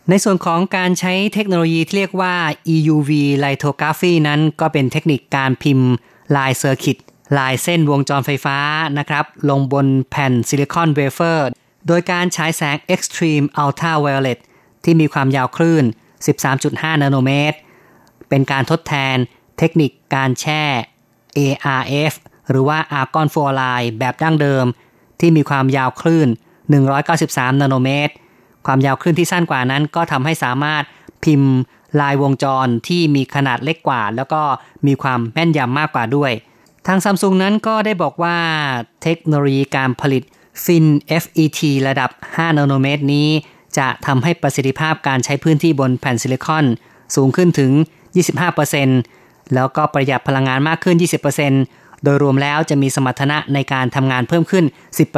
[0.09, 2.35] ในส่วนของการใช้เทคโนโลยีที่เรียกว่า
[2.75, 3.11] EUV
[3.45, 5.91] lithography นั้นก็เป็นเทคนิคการพิมพ์
[6.37, 6.97] ลาย circuit
[7.39, 8.59] ลายเส้นวงจรไฟฟ้า
[8.99, 11.49] นะครับ ลงบนแผ่นซิลิคอนเวเฟอร์
[11.87, 14.39] โดยการฉายแสง Extreme Ultra Violet
[14.85, 15.85] ที่มีความยาวคลื่น
[16.43, 17.59] 13.5 นาโนเมตร
[18.29, 19.17] เป็นการทดแทน
[19.59, 20.63] เทคนิคการแช่
[21.39, 22.13] ArF
[22.51, 24.67] หรือว่า Argon Fluoride แบบดั้งเดิม
[25.21, 26.29] ที่มีความยาวคลื่น
[26.95, 28.13] 193 นาโนเมตร
[28.67, 30.83] ความยาวคลื่นที่สั้นกว่านั้นก็ทำให้สามารถ
[31.25, 31.53] พิมพ์
[32.01, 34.43] ลายวงจรที่มีขนาดเล็กกว่า แล้วก็
[34.87, 36.33] มีความแม่นยำมากกว่าด้วย
[36.87, 38.37] ทางซัมซุงนั้นก็ได้บอกว่า
[39.03, 40.23] เทคโนโลยีการผลิต
[40.65, 40.87] Fin
[41.23, 43.29] FET ระดับ 5 นาโนเมตรนี้
[43.79, 46.65] จะทำให้ประสิทธิภาพการใช้พื้นที่บนแผ่นซิลิคอน
[47.17, 47.73] สูงขึ้นถึง
[48.83, 50.97] 25%แล้วก็ประหยัดพลังงานมากขึ้น
[51.51, 54.65] 20%โดยรวมแล้วจะมีสมรรถนะในการทำงานเพิ่มขึ้น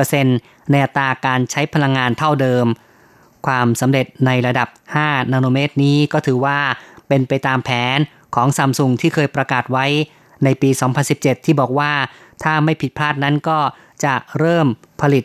[0.09, 2.67] 10%ในอัตราการใช้พลังงานเท่าเดิม
[3.47, 4.69] ความสำเร็จในระดับ
[5.01, 6.59] 5 นาโนเมตรนี้ก็ถือว่า
[7.09, 7.99] เป็นไปตามแผน
[8.35, 9.87] ของซัมซุงที่เคยประกาศไว้
[10.45, 10.71] ในปี
[11.09, 11.93] 2017 ที่บอกว่า
[12.43, 13.59] ถ้าไม่ผิดพลาดนั้นก็
[14.05, 14.67] จะเริ่ม
[15.01, 15.25] ผลิต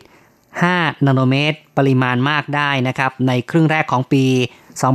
[0.52, 4.24] 5 นาโนเมตร ปริมาณมากได้นะครับในครึ่งแรกของปี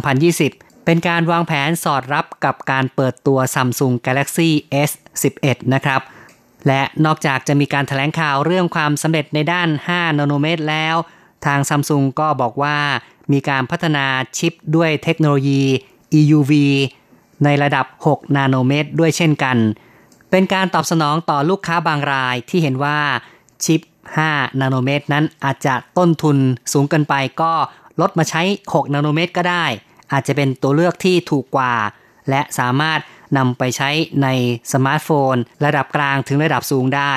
[0.07, 4.49] 2020 เป็นการวางแผนสอดรับกับการเปิดตัว Samsung Galaxy
[4.89, 6.01] S11 นะครับ
[6.67, 10.95] และนอกจากจะมีการถแถลงข่าวเรื่องความสำเร็จในด้าน 5 นาโนเมตรแล้ว
[11.45, 12.77] ทางซัมซุงก็บอกว่า
[13.31, 14.05] มีการพัฒนา
[14.37, 15.61] ชิปด้วยเทคโนโลยี
[16.19, 16.51] EUV
[17.43, 19.57] ในระดับ 6 นาโนเมตร ด้วยเช่นกัน
[20.31, 22.99] เป็นการตอบสนองต่อลูกค้าบางรายที่เห็นว่า
[23.63, 23.81] ชิป
[24.13, 26.37] 5 นาโนเมตร นั้นอาจจะต้นทุน
[26.73, 27.53] สูงเกินไปก็
[28.01, 28.41] ลดมาใช้
[28.71, 29.65] 6 นาโนเมตรก็ได้
[30.11, 31.73] อาจจะเป็นตัวเลือกที่ถูกกว่า
[32.29, 32.99] และสามารถ
[33.37, 33.89] นำไปใช้
[34.23, 34.27] ใน
[34.73, 37.13] สมาร์ทโฟน ระดับกลางถึงระดับสูงได้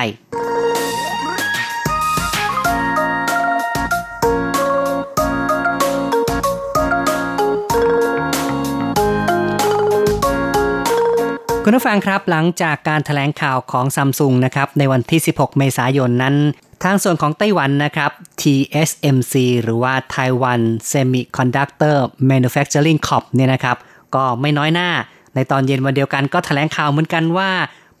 [11.69, 16.35] คุณผู้ฟังครับหลังจากการถแถลงข่าวของซัมซุงนะครับในวันที่ 16 เมษายนนั้น
[16.83, 21.97] ทางส่วนของไต้หวันนะครับ TSMC หรือว่า Taiwan Semiconductor
[22.29, 23.77] Manufacturing Corp เนี่ยนะครับ
[24.15, 24.89] ก็ไม่น้อยหน้า
[25.35, 27.51] ในตอนเย็นวันเดียวกันก็ถแถลงข่าวเหมือนกันว่า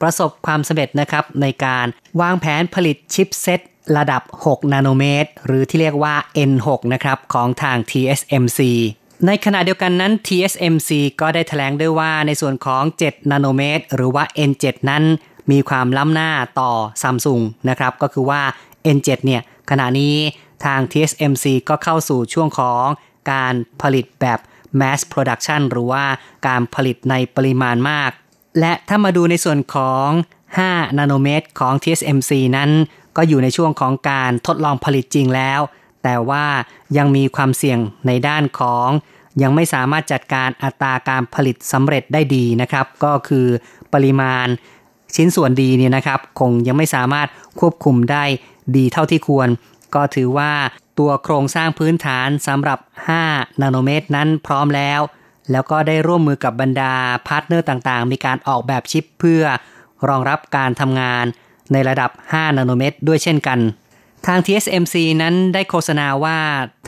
[0.01, 1.85] ประสบความสำเร็จนะครับในการ
[2.21, 3.59] วางแผนผลิตชิปเซต
[3.97, 6.15] ระดับ 6 นาโนเมตร หรือที่เรียกว่า
[6.49, 8.59] N6 นะครับของทาง TSMC
[9.27, 10.89] ในขณะเดียวกันนั้น TSMC
[11.21, 15.03] ก็ได้แถลงด้วยว่าในส่วนของ 7 นาโนเมตร หรือว่า N7 นั้น
[15.51, 18.41] มีความล้ำหน้าต่อซัมซุงนะครับ ก็คือว่า
[18.97, 20.15] N7 เนี่ยขณะนี้
[20.65, 22.85] ทาง TSMC ก็เข้าสู่ช่วงของ
[23.31, 24.39] การผลิตแบบ
[24.79, 26.03] mass production หรือว่า
[26.47, 28.11] การผลิตในปริมาณมาก
[28.59, 30.07] และถ้ามาดูในส่วนของ
[30.53, 32.69] 5 นาโนเมตรของ TSMC นั้น
[33.17, 35.59] ก็อยู่ในช่วงของการทดลองผลิตจริงแล้ว
[36.03, 36.45] แต่ว่า
[36.97, 38.89] ยังมีความเสี่ยงในด้านของ
[39.41, 43.47] ยังไม่สามารถจัดการอัตราการผลิตสำเร็จได้ดีนะครับ ก็คือ
[43.93, 44.47] ปริมาณ
[45.15, 47.27] ชิ้นส่วนดีเนี่ยนะครับ คงยังไม่สามารถ
[47.59, 48.23] ควบคุมได้
[48.75, 49.49] ดีเท่าที่ควร
[49.95, 50.51] ก็ถือว่า
[50.99, 52.79] ตัวโครงสร้างพื้นฐานสำหรับ
[53.19, 55.01] 5 นาโนเมตรนั้นพร้อมแล้ว
[55.51, 56.93] แล้วก็ได้ร่วมมือกับบรรดา
[57.27, 59.43] พาร์ทเนอร์ต่างๆ มีการออกแบบชิปเพื่อ
[60.09, 61.25] รองรับการทำงาน
[61.71, 63.59] ในระดับ 5 นาโนเมตร ด้วยเช่นกัน
[64.25, 66.39] ทาง TSMC นั้นได้โฆษณาว่า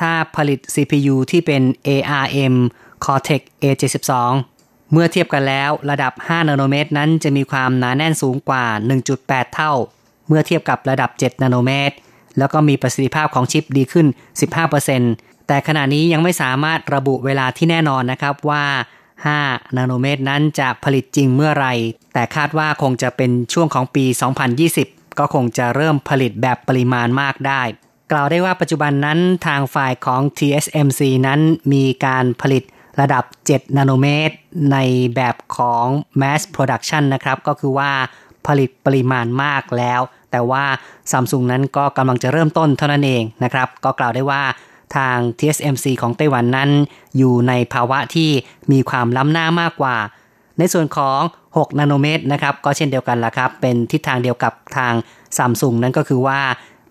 [0.01, 2.55] ถ้าผลิต CPU ที่เป็น ARM
[3.05, 4.11] Cortex A72
[4.91, 8.65] เมื่อเทียบกันแล้วระดับ 5 นาโนเมตร นั้นจะมีความหนาแน่นสูงกว่า
[9.09, 9.73] 1.8 เท่า
[10.27, 11.95] เมื่อเทียบกับระดับ 7 นาโนเมตร
[12.37, 14.07] แล้วก็มีประสิทธิภาพของชิปดีขึ้น
[14.77, 18.65] 15%แต่ขณะนี้ยังไม่สามารถระบุเวลาที่แน่นอนนะครับว่า
[19.21, 21.67] 5 นาโนเมตรนั้นจะผลิตจริงเมื่อไร
[22.13, 24.05] แต่คาดว่าคงจะเป็นช่วงของปี
[24.59, 27.62] 2020 ก็คงจะเริ่มผลิตแบบปริมาณมากได้
[28.12, 31.39] กล่าวได้ว่าปัจจุบันนั้นทางฝ่ายของ TSMC นั้น
[31.73, 32.63] มีการผลิต
[33.01, 34.36] ระดับ 7 นาโนเมตร
[34.71, 34.77] ใน
[35.15, 35.86] แบบของ
[36.21, 37.91] mass production นะครับ ก็คือว่า
[38.47, 40.63] ผลิตปริมาณมากแล้ว แต่ว่า
[41.12, 44.43] ซัมซุงนั้นก็กำลังจะเริ่มต้นเท่านั้นเองนะครับ ก็กล่าวได้ว่า
[44.95, 46.69] ทาง TSMC ของไต้หวันนั้น
[47.17, 48.29] อยู่ในภาวะที่
[48.71, 49.97] มีความล้ำหน้ามากกว่า
[50.62, 51.19] ในส่วนของ
[51.50, 54.93] 6 นาโนเมตรนะครับก็เช่นเดียวกันละครับ เป็นทิศทางเดียวกับทาง
[55.38, 56.39] ซัมซุงนั่นก็คือว่า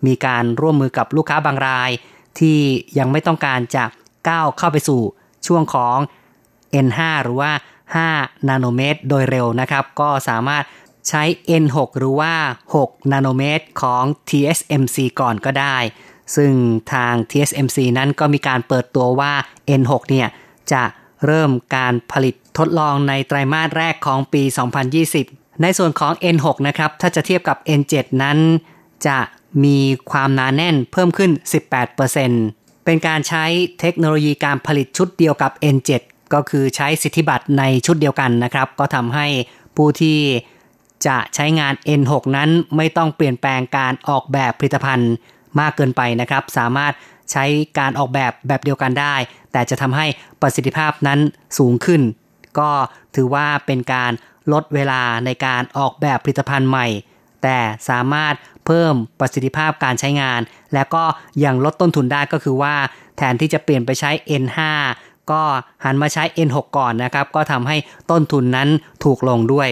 [0.07, 1.91] มีการร่วมมือกับลูกค้าบางราย
[2.39, 2.59] ที่
[2.97, 3.85] ยังไม่ต้องการจะ
[4.29, 5.01] ก้าวเข้าไปสู่
[5.47, 5.97] ช่วงของ
[6.85, 7.51] N5 หรือว่า
[7.99, 10.63] 5 นาโนเมตร โดยเร็วนะครับ ก็สามารถ
[11.09, 11.23] ใช้
[11.63, 12.33] N6 หรือว่า
[12.75, 15.77] 6 นาโนเมตรของ TSMC ก่อนก็ได้
[16.35, 16.51] ซึ่ง
[16.93, 19.33] ทาง TSMC นั้นก็มีการเปิดตัวว่า
[19.81, 20.27] N6 เนี่ย
[20.71, 20.83] จะ
[21.25, 24.43] เริ่มการผลิตทดลองในไตรมาสแรกของปี
[25.03, 28.37] 2020 ในส่วนของ N6 นะครับ ถ้าจะเทียบกับ N7 นั้น
[29.07, 29.17] จะ
[29.63, 29.77] มี
[30.11, 31.31] ความหนาแน่นเพิ่มขึ้น
[32.07, 33.45] 18%เป็นการใช้
[33.79, 35.91] เทคโนโลยีการผลิตชุดเดียวกับ N7
[36.33, 39.27] ก็คือใช้สิทธิบัตรในชุดเดียวกันนะครับ ก็ทำให้
[39.75, 40.19] ผู้ที่
[41.07, 45.13] จะใช้งาน N6 นั้นไม่ต้องเปลี่ยนแปลงการออกแบบผลิตภัณฑ์
[45.59, 46.93] มากเกินไปนะครับ สามารถ
[47.31, 47.45] ใช้
[47.79, 49.15] การออกแบบแบบเดียวกันได้
[49.51, 50.05] แต่จะทำให้
[50.41, 51.19] ประสิทธิภาพนั้น
[51.57, 52.01] สูงขึ้น
[52.59, 52.71] ก็
[53.15, 54.11] ถือว่าเป็นการ
[54.53, 56.87] ลดเวลาในการออกแบบผลิตภัณฑ์ใหม่
[57.43, 57.57] แต่
[57.89, 58.33] สามารถ
[58.65, 60.41] เพิ่มประสิทธิภาพการใช้งาน
[60.73, 61.03] และก็
[61.43, 62.75] ยังลดต้นทุนได้ก็คือว่า
[63.17, 64.11] แทนที่จะเปลี่ยนไปใช้
[64.43, 64.59] N5
[65.31, 65.41] ก็
[65.83, 67.77] หันมาใช้ N6 ก่อนนะครับ ก็ทำให้
[68.11, 68.69] ต้นทุนนั้น
[69.03, 69.69] ถูกลงด้วย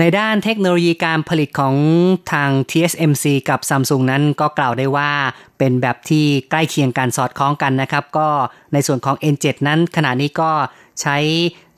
[0.00, 1.74] ในด้านเทคโนโลยีการผลิตของ
[2.32, 5.10] ทาง TSMC กับ Samsung นั้นก็กล่าวได้ว่า
[5.58, 8.28] เป็นแบบที่ใกล้เคียงกันสอดคล้องกันนะครับ ก็
[8.72, 10.50] ในส่วนของ N7 นั้นขณะนี้ก็
[11.00, 11.16] ใช้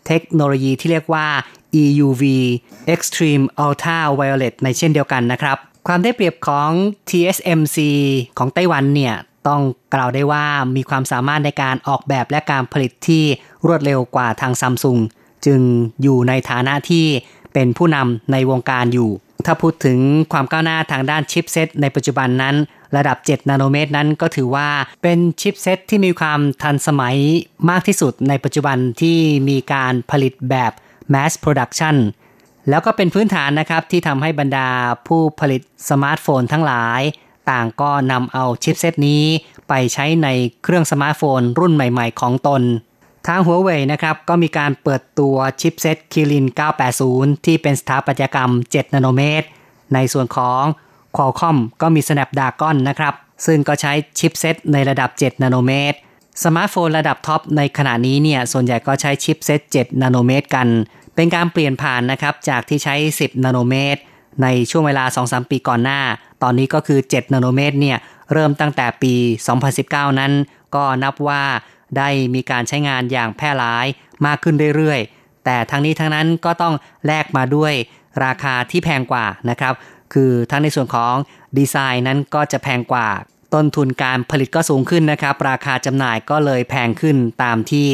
[0.07, 1.27] เทคโนโลยีที่เรียกว่า
[1.83, 2.23] EUV
[2.95, 6.71] Extreme Ultra Violet ในเช่นเดียวกันนะครับ ความได้เปรียบของ
[7.11, 7.79] TSMC
[8.39, 9.15] ของไต้หวันเนี่ย
[9.49, 9.61] ต้อง
[9.95, 10.45] กล่าวได้ว่า
[10.77, 13.25] มีความสามารถในการออกแบบและการผลิตที่
[13.67, 14.99] รวดเร็วกว่าทางซัมซุง
[15.47, 15.61] จึง
[16.03, 17.07] อยู่ในฐานะที่
[17.55, 19.11] เป็นผู้นำในวงการอยู่
[19.47, 19.99] ถ้าพูดถึง
[20.33, 22.57] ความก้าวหน้าทางด้านชิปเซตในปัจจุบันนั้น
[22.97, 24.69] ระดับ 7 นาโนเมตรนั้นก็ถือว่า
[25.03, 27.17] เป็นชิปเซตที่มีความทันสมัย
[27.71, 30.73] มากที่สุดในปัจจุบันที่มีการผลิตแบบ
[31.13, 31.97] mass production
[32.69, 34.69] แล้วก็เป็นพื้นฐานนะครับที่ทำให้บรรดา
[35.07, 37.01] ผู้ผลิตสมาร์ทโฟนทั้งหลาย
[37.51, 39.25] ต่างก็นำเอาชิปเซตนี้
[39.69, 40.29] ไปใช้ใน
[40.63, 42.63] เครื่องสมาร์ทโฟนรุ่นใหม่ ๆ ของตน
[43.29, 46.47] ทางหัวเว่ยนะครับก็มีการเปิดตัวชิปเซต Kirin
[46.95, 49.47] 980 ที่เป็นสถาปัตยกรรม 7 นาโนเมตร
[49.95, 50.63] ในส่วนของ
[51.17, 53.15] Qualcomm ก็มี Snapdragon นะครับ
[53.47, 55.99] ซึ่งก็ใช้ชิปเซตในระดับ 7 นาโนเมตร
[56.45, 60.67] สมาร์ทโฟนระดับท็อปในขณะนี้เนี่ย ส่วนใหญ่ก็ใช้ชิปเซต7 นาโนเมตรกัน
[61.15, 64.01] เป็นการเปลี่ยนผ่านนะครับ จากที่ใช้ 10 นาโนเมตร
[64.43, 66.01] ในช่วงเวลา 2-3 ปีก่อนหน้า
[66.43, 67.99] ตอนนี้ก็คือ 7 นาโนเมตรเนี่ย
[68.33, 69.15] เริ่มตั้งแต่ปี
[69.67, 70.33] 2019 นั้น
[70.75, 71.43] ก็นับว่า
[71.97, 73.87] ได้มีการใช้งานอย่างแพร่หลาย
[74.27, 76.75] มากขึ้นเรื่อยๆ แต่ทั้งนี้ทั้งนั้นก็ต้อง
[77.07, 77.73] แลกมาด้วย
[78.25, 79.75] ราคาที่แพงกว่านะครับ
[80.13, 81.15] คือทั้งในส่วนของ
[81.59, 83.09] ดีไซน์นั้นก็จะแพงกว่า
[83.55, 87.87] ต้นทุนการผลิตก็สูงขึ้นนะครับ ราคาจำหน่ายก็เลยแพงขึ้นตามที่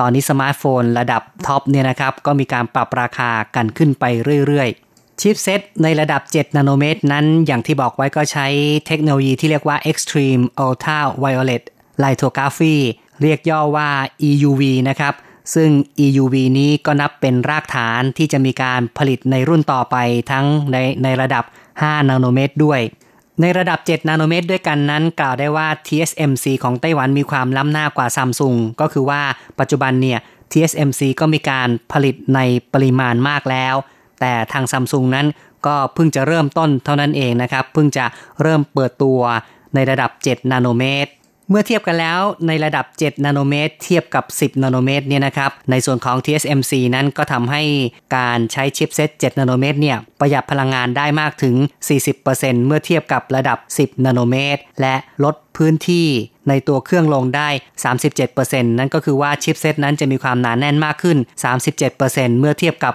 [0.00, 4.04] ตอนนี้สมาร์ทโฟนระดับท็อปเนี่ยนะครับ ก็มีการปรับราคากันขึ้นไป
[4.46, 8.46] เรื่อยๆชิปเซตในระดับ 7 นาโนเมตร นั้นอย่างที่บอกไว้ก็ใช้
[8.86, 11.62] เทคโนโลยีที่เรียกว่า Extreme Ultra Violet
[12.02, 12.76] Lithography
[13.20, 13.88] เรียกย่อว่า
[14.28, 15.14] EUV นะครับ
[15.54, 15.70] ซึ่ง
[16.04, 19.96] EUV นี้ก็นับเป็นรากฐานที่จะมีการผลิตในรุ่นต่อไป
[20.30, 21.44] ทั้งในในระดับ
[21.76, 22.80] 5 นาโนเมตรด้วย
[23.40, 29.22] ในระดับ 7 นาโนเมตรด้วยกันนั้น กล่าวได้ว่า TSMC ของไต้หวันมีความล้ำหน้ากว่าซัมซุงก็คือว่า
[29.58, 30.18] ปัจจุบันเนี่ย
[30.52, 32.40] TSMC ก็มีการผลิตใน
[32.72, 33.74] ปริมาณมากแล้ว
[34.20, 35.26] แต่ทางซัมซุงนั้น
[35.66, 38.04] ก็เพิ่งจะเริ่มต้นเท่านั้นเองนะครับ เพิ่งจะ
[38.42, 39.20] เริ่มเปิดตัว
[39.74, 41.10] ในระดับ 7 นาโนเมตร
[41.52, 47.62] เมื่อเทียบกันแล้วในระดับ 7 นาโนเมตร เทียบกับ 10 นาโนเมตรเนี่ยนะครับ ในส่วนของ TSMC นั้นก็ทำให้
[48.16, 51.54] การใช้ชิปเซต 7 นาโนเมตรเนี่ยประหยัดพลังงานได้มากถึง
[52.10, 56.06] 40%เมื่อเทียบกับระดับ 10 นาโนเมตร และลดพื้นที่
[56.48, 57.48] ในตัวเครื่องลงได้
[58.08, 61.18] 37%นั่นก็คือว่าชิปเซตนั้นจะมีความหนาแน่นมากขึ้น
[61.78, 62.94] 37%เมื่อเทียบกับ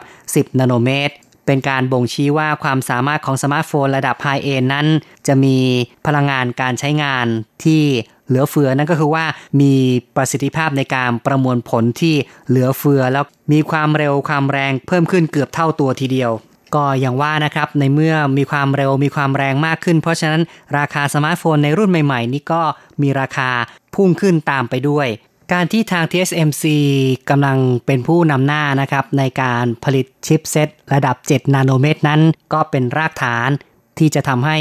[0.53, 1.13] 10 นาโนเมตร
[1.47, 4.87] เป็นการบ่งชี้ว่าความสามารถของสมาร์ทโฟนระดับ high-end นั้น
[5.27, 5.57] จะมี
[6.05, 7.25] พลังงานการใช้งาน
[7.63, 7.83] ที่
[8.27, 9.25] เหลือเฟือนั่นก็คือว่า
[9.61, 9.73] มี
[10.15, 12.15] ประสิทธิภาพในการประมวลผลที่
[12.47, 16.31] เหลือเฟือแล้วมีความเร็วความแรงเพิ่มขึ้นเกือบเท่าตัวทีเดียว
[16.75, 20.41] ก็อย่างว่านะครับในเมื่อมีความเร็วมีความแรงมากขึ้น เพราะฉะนั้น
[20.77, 22.61] ราคาสมาร์ทโฟนในรุ่นใหม่ ๆ นี้ก็
[23.01, 23.49] มีราคา
[23.95, 25.07] พุ่งขึ้นตามไปด้วย
[25.53, 26.65] การที่ทาง TSMC
[27.29, 32.21] กำลังเป็นผู้นำหน้านะครับในการผลิตชิปเซตระดับ 7 นาโนเมตรนั้น
[32.53, 33.49] ก็เป็นรากฐาน
[33.97, 34.57] ที่จะทำให้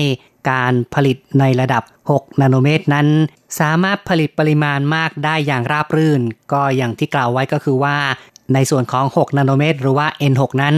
[0.51, 3.09] การผลิตในระดับ 6 นาโนเมตรนั้น
[3.61, 6.23] สามารถผลิตปริมาณมากได้อย่างราบรื่น
[6.53, 7.97] ก็อย่างที่กล่าวไว้ก็คือว่า
[8.55, 10.77] ในส่วนของ 6 นาโนเมตร หรือว่า N6 นั้น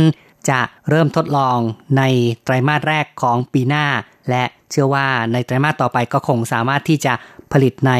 [0.50, 1.58] จะเริ่มทดลอง
[1.98, 2.02] ใน
[2.44, 3.86] ไตรมาสแรกของปีหน้า
[4.30, 7.14] และเชื่อว่าในไตรมาสต่อไปก็คงสามารถที่จะ
[7.52, 7.92] ผลิตใน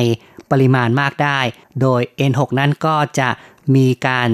[0.50, 1.40] ปริมาณมากได้
[1.80, 3.28] โดย N6 นั้นก็จะ
[3.74, 4.30] มีการ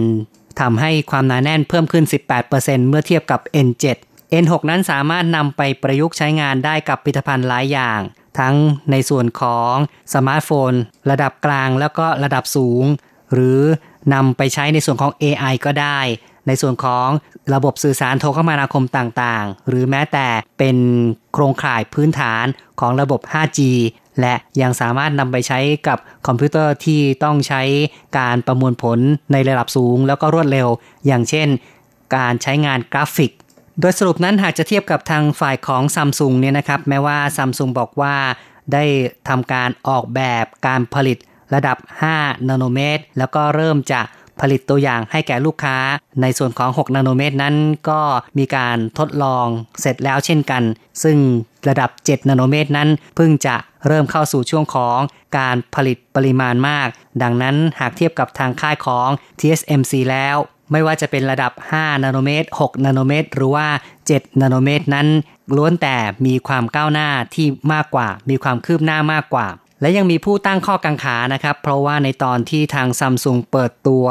[0.60, 2.04] ทำให้ความหนาแน่นเพิ่มขึ้น
[2.46, 3.84] 18%เมื่อเทียบกับ N7
[4.42, 8.00] N6 นั้นสามารถนำไปประยุกต์ใช้งานได้กับผลิตภัณฑ์หลายอย่าง
[8.38, 8.54] ทั้ง
[8.90, 9.74] ในส่วนของ
[10.14, 10.72] สมาร์ทโฟน
[11.10, 12.84] ระดับกลางแล้วก็ระดับสูง
[13.32, 13.60] หรือ
[14.14, 16.00] นำไปใช้ในส่วนของ AI ก็ได้
[16.46, 17.08] ในส่วนของ
[17.54, 20.26] ระบบสื่อสารโทรคมนาคมต่างๆ หรือแม้แต่
[20.58, 20.76] เป็น
[21.32, 22.44] โครงข่ายพื้นฐาน
[22.80, 23.60] ของระบบ 5G
[24.20, 27.62] และยังสามารถนำไปใช้กับคอมพิวเตอร์ที่ต้องใช้
[28.18, 28.98] การประมวลผล
[29.32, 30.68] ในระดับสูง แล้วก็รวดเร็ว
[31.06, 31.48] อย่างเช่น
[32.16, 33.32] การใช้งานกราฟิก
[33.80, 38.14] โดยสรุปนั้นหากจะเทียบกับทางฝ่ายของซัมซุงเนี่ยนะครับ แม้ว่าซัมซุงบอกว่า
[38.72, 38.84] ได้
[39.28, 41.18] ทำการออกแบบการผลิต
[41.54, 41.76] ระดับ
[42.12, 44.00] 5 นาโนเมตร แล้วก็เริ่มจะ
[44.40, 45.76] ผลิตตัวอย่างให้แก่ลูกค้า
[46.22, 47.56] ในส่วนของ 6 นาโนเมตรนั้น
[47.88, 48.00] ก็
[48.38, 49.46] มีการทดลอง
[49.80, 50.62] เสร็จแล้วเช่นกัน
[51.02, 51.16] ซึ่ง
[51.68, 54.98] ระดับ 7 นาโนเมตรนั้นเพิ่งจะ เริ่มเข้าสู่ช่วงของ
[55.38, 56.88] การผลิตปริมาณมาก
[57.22, 59.08] ดังนั้นหากเทียบกับทางค่ายของ
[59.40, 60.36] TSMC แล้ว
[60.72, 63.66] ไม่ว่าจะเป็นระดับ 5 นาโนเมตร 6 นาโนเมตร หรือว่า
[64.04, 65.08] 7 นาโนเมตรนั้น
[65.56, 69.48] ล้วนแต่มีความก้าวหน้าที่มากกว่า มีความคืบหน้ามากกว่า
[69.80, 74.06] และยังมีผู้ตั้งข้อกังขานะครับ เพราะว่าในตอนที่ทางซัมซุงเปิดตัว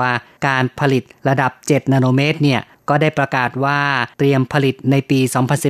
[0.48, 3.80] การผลิตระดับ 7 นาโนเมตรเนี่ย ก็ได้ประกาศว่า
[4.18, 5.20] เตรียมผลิตในปี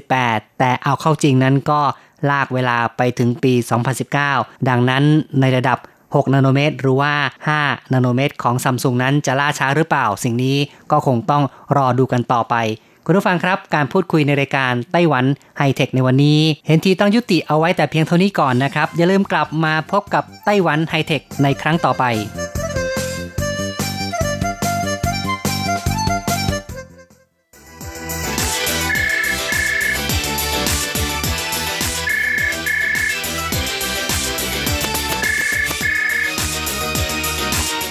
[0.03, 1.81] 2018 แต่เอาเข้าจริงนั้นก็
[2.29, 3.53] ลากเวลาไปถึงปี
[4.11, 5.03] 2019 ดังนั้น
[5.41, 7.13] ในระดับ 6 นาโนเมตร หรือว่า
[7.53, 10.57] 5 นาโนเมตร ของซัมซุงนั้นจะล่าช้าหรือเปล่า สิ่งนี้
[10.91, 11.43] ก็คงต้อง
[11.77, 12.55] รอดูกันต่อไป
[13.05, 15.25] คุณผู้ฟังครับ การพูดคุยในรายการไต้หวัน
[15.57, 22.03] ไฮเทคในวันนี้ เห็นทีต้องยุติเอาไว้แต่เพียงเท่านี้ก่อนนะครับ อย่าลืมกลับมาพบกับไต้หวันไฮเทคในครั้งต่อไป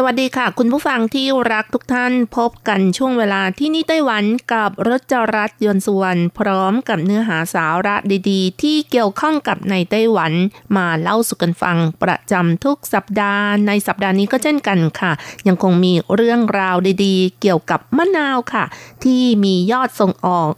[0.00, 7.96] สวัสดีค่ะ คุณผู้ฟังที่รักทุกท่านพบกันช่วงเวลาที่นี่ไต้หวันกับรจรัสยนสวนพร้อมกับเนื้อหาสาระ
[8.30, 10.32] ดีๆ ที่เกี่ยวข้องกับในไต้หวัน
[10.76, 15.12] มาเล่าสู่กันฟังประจำทุกสัปดาห์ ในสัปดาห์นี้ก็เช่นกันค่ะ
[15.46, 18.64] ยังคงมีเรื่องราวดีๆ เกี่ยวกับมะนาวค่ะ
[19.04, 20.50] ที่มียอดส่งออก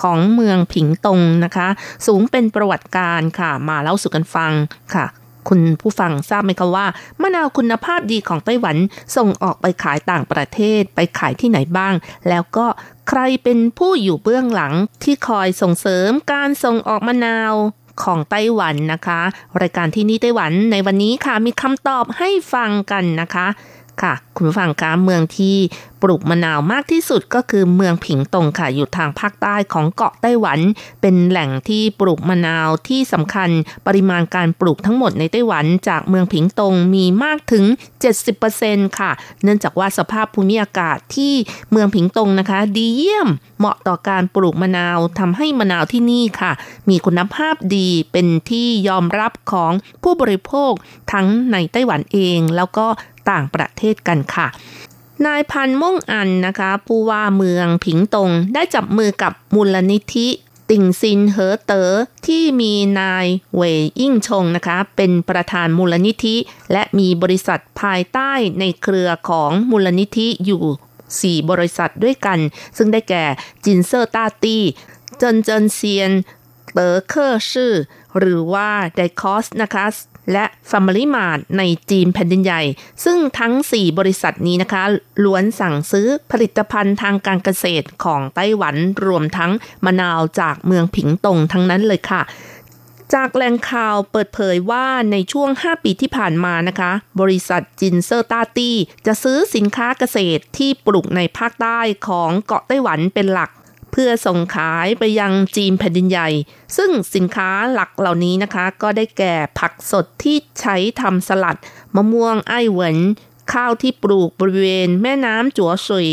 [0.00, 1.68] ของเมืองผิงตงนะคะ
[2.06, 4.52] สูงเป็นประวัติการค่ะ มาเล่าสู่กันฟัง
[4.96, 5.06] ค่ะ
[5.48, 6.86] คุณผู้ฟังทราบไหมคะว่า
[7.22, 8.76] มะนาวคุณภาพดีของไต้หวัน
[9.16, 11.94] ส่งออกไปขายต่างประเทศไปขายที่ไหนบ้าง
[12.28, 12.66] แล้วก็
[13.08, 17.54] ใครเป็นผู้อยู่เบื้องหลังที่คอยส่งเสริมการส่งออกมะนาว
[18.02, 19.20] ของไต้หวันนะคะ
[19.62, 23.46] รายการที่นี่ไต้หวันในวันนี้ค่ะมีคำตอบให้ฟังกันนะคะ
[24.02, 25.56] ค่ะ คุณผู้ฟังคะเมืองที่
[26.02, 30.58] ปลูกมะนาวมากที่สุดก็คือเมืองผิงตงค่ะ อยู่ทางภาคใต้ของเกาะไต้หวัน
[31.00, 33.50] เป็นแหล่งที่ปลูกมะนาวที่สำคัญ
[33.86, 37.64] ปริมาณการปลูกทั้งหมดในไต้หวัน จากเมืองผิงตงมีมากถึง
[38.32, 39.10] 70%ค่ะ
[39.42, 41.34] เนื่องจากว่าสภาพภูมิอากาศที่
[41.70, 46.52] เมืองผิงตงนะคะ ดีเยี่ยม เหมาะต่อการปลูกมะนาวทำให้มะนาวที่นี่ค่ะ
[46.88, 50.72] มีคุณภาพดีเป็นที่ยอมรับของผู้บริโภค
[51.12, 52.86] ทั้งในไต้หวันเอง แล้วก็
[53.30, 54.48] ต่างประเทศกันค่ะ
[55.26, 60.28] นายพันม่งอันนะคะ ผู้ว่าเมืองผิงตง ได้จับมือกับมูลนิธิ
[60.70, 66.36] ติงซินเฮอเตอร์ที่มีนายเวยยิ่งชงนะคะ เป็นประธานมูลนิธิ
[66.72, 72.38] และมีบริษัทภายใต้ในเครือของมูลนิธิอยู่ 4 บริษัทด้วยกัน
[72.76, 73.24] ซึ่งได้แก่
[73.64, 74.62] จินเซอร์ต้าตี้
[75.18, 76.12] เจินเจินเซียน
[76.72, 77.74] เต๋อเคอร์ชื่อ
[78.18, 79.84] หรือว่าไดคอสนะคะ
[80.32, 82.62] และ Family Mart ในจีนแผ่นดินใหญ่
[83.04, 84.82] ซึ่งทั้ง 4 บริษัทนี้นะคะ
[85.24, 89.52] ล้วนสั่งซื้อผลิตภัณฑ์ทางการเกษตรของไต้หวันรวมทั้ง
[89.84, 92.22] มะนาวจากเมืองผิงตงทั้งนั้นเลยค่ะ
[93.14, 103.50] จากแหล่งข่าวเปิดเผยว่าในช่วง 5 ปีที่ผ่านมานะคะ บริษัทจินเซอร์ตาตี้จะซื้อสินค้าเกษตรที่ปลูกในภาคใต้ของเกาะไต้หวันเป็นหลัก
[104.00, 106.28] พื่อส่งขายไปยังจีนแผ่นดินใหญ่
[106.76, 111.56] ซึ่งสินค้าหลักเหล่านี้นะคะ ก็ได้แก่ผักสดที่ใช้ทำสลัด
[111.94, 112.98] มะม่วงไอ้เหวิน
[113.52, 116.08] ข้าวที่ปลูกบริเวณแม่น้ำจัวซุย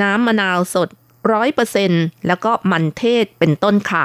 [0.00, 0.88] น้ำมะนาวสด
[1.32, 1.90] ร้อยเปอร์เซ็น
[2.26, 4.04] แล้วก็มันเทศเป็นต้นค่ะ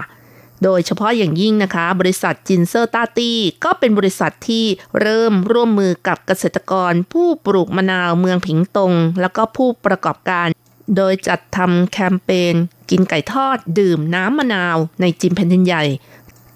[0.63, 4.65] โดยเฉพาะอย่างยิ่งนะคะ บริษัทจินเซอร์ตาตี้ก็เป็นบริษัทที่
[4.99, 10.47] เริ่มร่วมมือกับเกษตรกร ผู้ปลูกมะนาวเมืองผิงตง แล้วก็ผู้ประกอบการ
[10.95, 12.55] โดยจัดทำแคมเปญ
[12.89, 15.83] กินไก่ทอดดื่มน้ำมะนาวในจีนแผ่นดินใหญ่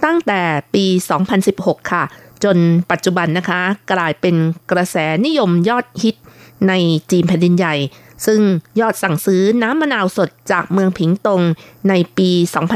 [0.05, 0.41] ตั้งแต่
[0.73, 0.85] ปี
[1.39, 2.03] 2016 ค่ะ
[2.43, 2.57] จน
[2.91, 3.61] ปัจจุบันนะคะ
[3.91, 4.35] กลายเป็น
[4.71, 6.15] กระแสนิยมยอดฮิต
[6.67, 6.73] ใน
[7.11, 7.75] จีนแผ่นดินใหญ่
[8.25, 8.41] ซึ่ง
[8.79, 11.41] ยอดสั่งซื้อน้ำมะนาวสดจากเมืองผิงตง
[11.89, 12.29] ในปี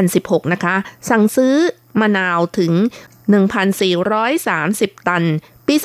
[0.04, 0.76] 2016 นะคะ
[1.10, 1.56] สั่งซื้อ
[2.02, 2.74] มะนาวถึง
[4.30, 5.24] 1,430 ตัน
[5.68, 5.76] ปี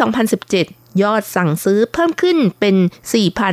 [0.44, 2.76] 2017 ยอดสั่งซื้อเพิ่มขึ้นเป็น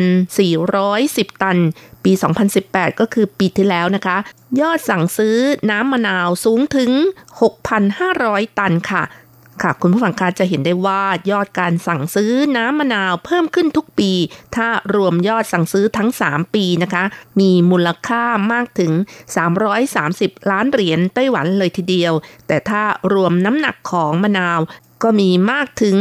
[0.07, 1.57] 4,410 ตัน
[2.03, 2.11] ปี
[2.55, 4.17] 2018 ก็คือปีที่แล้วนะคะ
[4.61, 5.37] ยอดสั่งซื้อ
[5.69, 6.91] น้ำมะนาวสูงถึง
[7.75, 9.03] 6,500 ตันค่ะ
[9.61, 14.11] ค่ะ คุณผู้ฟังคะจะเห็นได้ว่ายอดการสั่งซื้อน้ำมะนาวเพิ่มขึ้นทุกปี
[14.55, 17.03] ถ้ารวมยอดสั่งซื้อทั้ง 3 ปีนะคะ
[17.39, 18.91] มีมูลค่ามากถึง
[19.71, 22.13] 330 ล้านเหรียญไต้หวันเลยทีเดียว
[22.47, 22.81] แต่ถ้า
[23.13, 24.59] รวมน้ำหนักของมะนาว
[25.03, 25.97] ก็มีมากถึง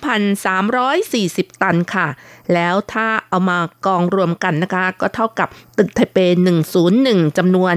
[0.00, 2.06] 12,340 ตันค่ะ
[2.54, 6.18] แล้วถ้าเอามากองรวมกันนะคะ ก็เท่ากับตึกไทเป
[6.78, 7.74] 101จำนวน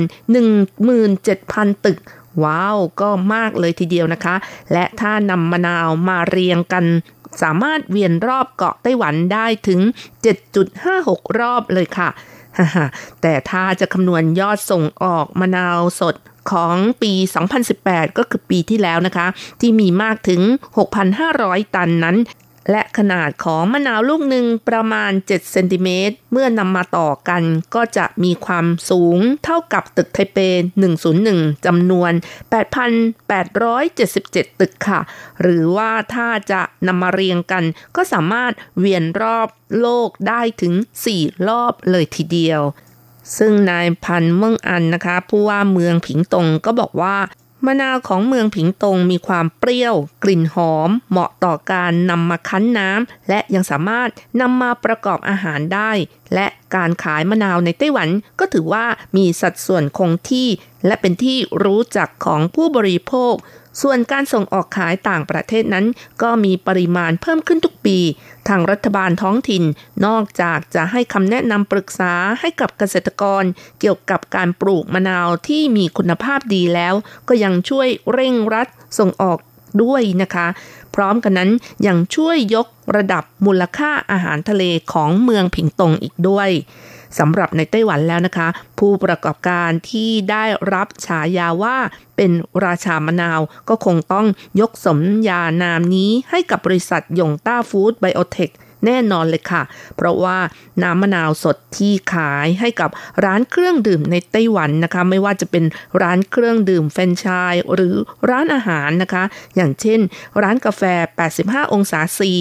[0.71, 1.99] 17,000 ตึก
[2.43, 4.35] ว้าว ก็มากเลยทีเดียวนะคะ
[4.71, 6.85] และถ้านำมะนาวมาเรียงกัน
[7.41, 9.79] สามารถเวียนรอบเกาะไต้หวันได้ถึง
[10.59, 12.09] 7.56 รอบเลยค่ะ
[13.21, 16.15] แต่ถ้าจะคำนวณยอดส่งออกมะนาวสด
[16.51, 17.13] ของปี
[17.65, 19.27] 2018 ก็คือปีที่แล้วนะคะ
[19.61, 20.41] ที่มีมากถึง
[21.07, 22.17] 6,500 ตันนั้น
[22.71, 27.43] และขนาดของมะนาวลูกหนึ่งประมาณ 7 เซนติเมตร เมื่อนำมาต่อกัน
[27.75, 30.37] ก็จะมีความสูงเท่ากับตึกไทเป
[31.07, 32.11] 101 จำนวน
[32.95, 34.99] 8,877 ตึกค่ะ
[35.41, 37.63] หรือว่าถ้าจะนำมาเรียงกัน
[37.95, 39.47] ก็สามารถเวียนรอบ
[39.79, 40.73] โลกได้ถึง
[41.11, 42.61] 4 รอบเลยทีเดียว
[43.37, 47.15] ซึ่งนายพันเมืองอันนะคะ ผู้ว่าเมืองผิงตงก็บอกว่า
[47.65, 54.09] มะนาวของเมืองผิงตงมีความเปรี้ยว กลิ่นหอม เหมาะต่อการนำมาคั้นน้ำและยังสามารถ
[54.41, 55.91] นำมาประกอบอาหารได้
[56.33, 58.09] และการขายมะนาวในไต้หวัน
[58.39, 58.85] ก็ถือว่า
[59.17, 60.47] มีสัดส่วนคงที่
[60.85, 63.33] และเป็นที่รู้จักของผู้บริโภค
[63.81, 65.85] ส่วนการส่งออกขายต่างประเทศนั้น
[66.21, 67.99] ก็มีปริมาณเพิ่มขึ้นทุกปี
[68.47, 69.63] ทางรัฐบาลท้องถิ่น
[70.05, 73.43] นอกจากจะให้คำแนะนำปรึกษาให้กับเกษตรกร
[73.79, 76.93] เกี่ยวกับการปลูกมะนาวที่มีคุณภาพดีแล้ว
[77.27, 78.67] ก็ยังช่วยเร่งรัด
[78.99, 79.39] ส่งออก
[79.83, 80.47] ด้วยนะคะ
[80.95, 81.51] พร้อมกันนั้น
[81.87, 84.63] ยังช่วยยกระดับมูลค่าอาหารทะเล
[84.93, 86.49] ของเมืองผิงตงอีกด้วย
[87.19, 88.47] สำหรับในไต้หวันแล้วนะคะ
[88.79, 91.77] ผู้ประกอบการที่ได้รับฉายาว่า
[92.15, 92.31] เป็น
[92.65, 94.27] ราชามะนาวก็คงต้อง
[94.59, 98.49] ยกสมญานามนี้ให้กับบริษัทยงต้าฟู้ดไบโอเทค
[98.87, 99.63] แน่นอนเลยค่ะ
[99.95, 100.37] เพราะว่า
[100.83, 102.89] น้ำมะนาวสดที่ขายให้กับ
[103.25, 105.63] ร้านเครื่องดื่มในไต้หวันนะคะ ไม่ว่าจะเป็น
[106.01, 107.95] ร้านเครื่องดื่มแฟรนไชส์หรือ
[108.29, 109.23] ร้านอาหารนะคะ
[109.55, 109.99] อย่างเช่น
[110.41, 110.81] ร้านกาแฟ
[111.29, 112.31] 85 องศาซี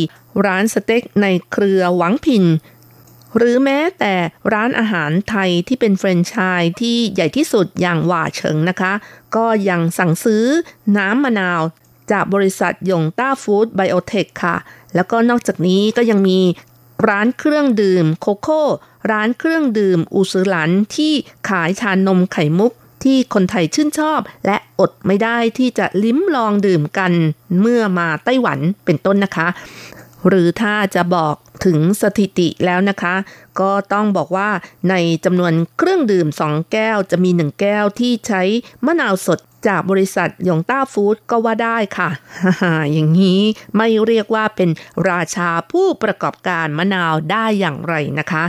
[0.47, 2.45] ร้านสเต็กในเครือหวังพิน
[3.37, 4.15] หรือแม้แต่
[4.53, 8.93] ร้านอาหารไทยที่เป็นแฟรนไชส์ที่ใหญ่ที่สุดอย่างหว่าเฉิงนะคะ
[9.37, 10.45] ก็ยังสั่งซื้อ
[10.97, 11.63] น้ำมะนาว
[12.13, 14.57] จากบริษัทยงต้าฟู้ดไบโอเทคค่ะ
[14.97, 16.41] แล้วก็นอกจากนี้ก็ยังมี
[17.09, 18.63] ร้านเครื่องดื่มโคโค่
[19.11, 21.13] ร้านเครื่องดื่มอูซือหลันที่
[21.49, 22.73] ขายชานมไข่มุก
[23.05, 27.13] ที่คนไทยชื่นชอบ และอดไม่ได้ที่จะลิ้มลองดื่มกัน
[27.61, 29.49] เมื่อมาไต้หวันเป็นต้นนะคะ
[30.29, 33.15] หรือถ้าจะบอกถึงสถิติแล้วนะคะ
[33.61, 34.51] ก็ต้องบอกว่า
[34.91, 38.43] ในจำนวนเครื่องดื่ม 2 แก้วจะมี 1 แก้วที่ใช้
[38.87, 42.11] มะนาวสดจากบริษัทยงต้าฟู้ดก็ว่าได้ค่ะ
[42.93, 43.41] อย่างนี้
[43.77, 44.71] ไม่เรียกว่าเป็น
[45.11, 48.45] ราชาผู้ประกอบการมะนาวได้อย่างไรนะคะ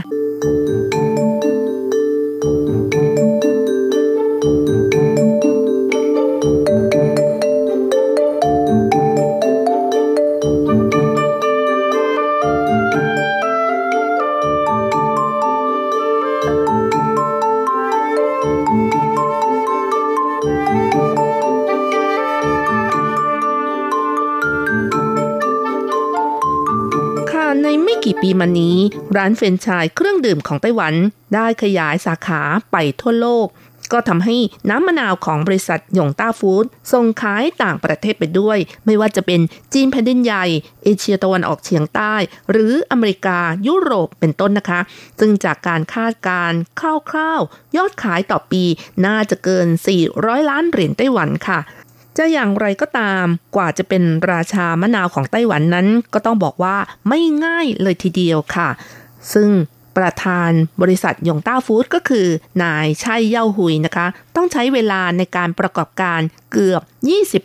[28.08, 28.76] กี่ปีมานี้
[29.16, 30.94] ร้านเฟรนชชายเครื่องดื่มของไต้หวัน
[31.34, 32.42] ได้ขยายสาขา
[32.72, 33.46] ไปทั่วโลก
[33.92, 34.36] ก็ทำให้
[34.70, 39.40] น้ำมะนาวของบริษัทหยงต้าฟู้ดส่งขายต่างประเทศไปด้วย ไม่ว่าจะเป็น
[39.74, 40.44] จีนแผ่นดินใหญ่
[40.82, 42.14] เอเชียตะวันออกเฉียงใต้
[42.50, 44.80] หรืออเมริกายุโรปเป็นต้นนะคะ
[45.20, 48.64] ซึ่งจากการคาดการคร่าวๆยอดขายต่อปี
[49.06, 49.68] น่าจะเกิน
[50.08, 51.58] 400 ล้านเหรียญไต้หวันค่ะ
[52.18, 53.24] จะอย่างไรก็ตาม
[53.56, 56.76] กว่าจะเป็นราชามะนาวของไต้หวันนั้น ก็ต้องบอกว่า
[57.08, 58.68] ไม่ง่ายเลยทีเดียวค่ะ
[59.32, 59.50] ซึ่ง
[59.96, 60.50] ประธาน
[60.82, 62.26] บริษัทยงต้าฟู้ดก็คือ
[62.62, 64.06] นายชัยเย่าหุยนะคะ
[64.36, 66.20] ต้องใช้เวลาในการประกอบการ
[66.52, 66.82] เกือบ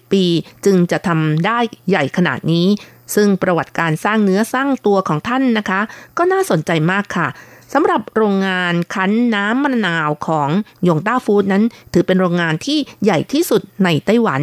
[0.03, 0.25] 20 ปี
[0.65, 1.59] จึงจะทำได้
[1.89, 2.67] ใหญ่ขนาดนี้
[3.15, 5.81] ซึ่งประวัติการสร้างเนื้อสร้างตัวของท่านนะคะ
[6.17, 7.27] ก็น่าสนใจมากค่ะ
[7.73, 10.49] สำหรับโรงงานคั้นน้ำมะนาวของ
[10.87, 11.63] ยงต้าฟู้ดนั้น
[11.93, 14.41] ถือเป็นโรงงานที่ใหญ่ที่สุดในไต้หวัน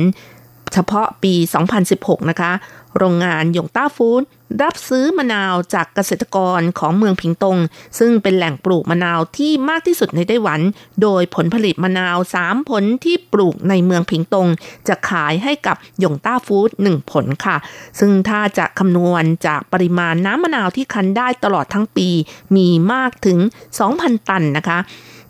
[0.73, 1.35] เฉพาะปี
[1.83, 2.53] 2016 นะคะ
[2.99, 4.23] โรงงานหยงต้าฟู้ด
[4.63, 7.59] รับซื้อมะนาวจากเกษตรกรของเมืองพิงตง
[7.99, 10.61] ซึ่งเป็นแหล่งปลูกมะนาวที่มากที่สุดในไต้หวัน
[11.03, 14.49] โดยผลผลิตมะนาว 3 ผลที่ปลูกในเมืองพิงตง
[14.89, 17.57] จะขายให้กับหยงต้าฟู้ด1ผลค่ะ
[17.99, 22.09] ซึ่งถ้าจะคำนวณจากปริมาณน้ำมะนาวที่คั้นได้ตลอดทั้งปี
[22.57, 23.39] มีมากถึง
[23.85, 24.79] 2,000 ตันนะคะ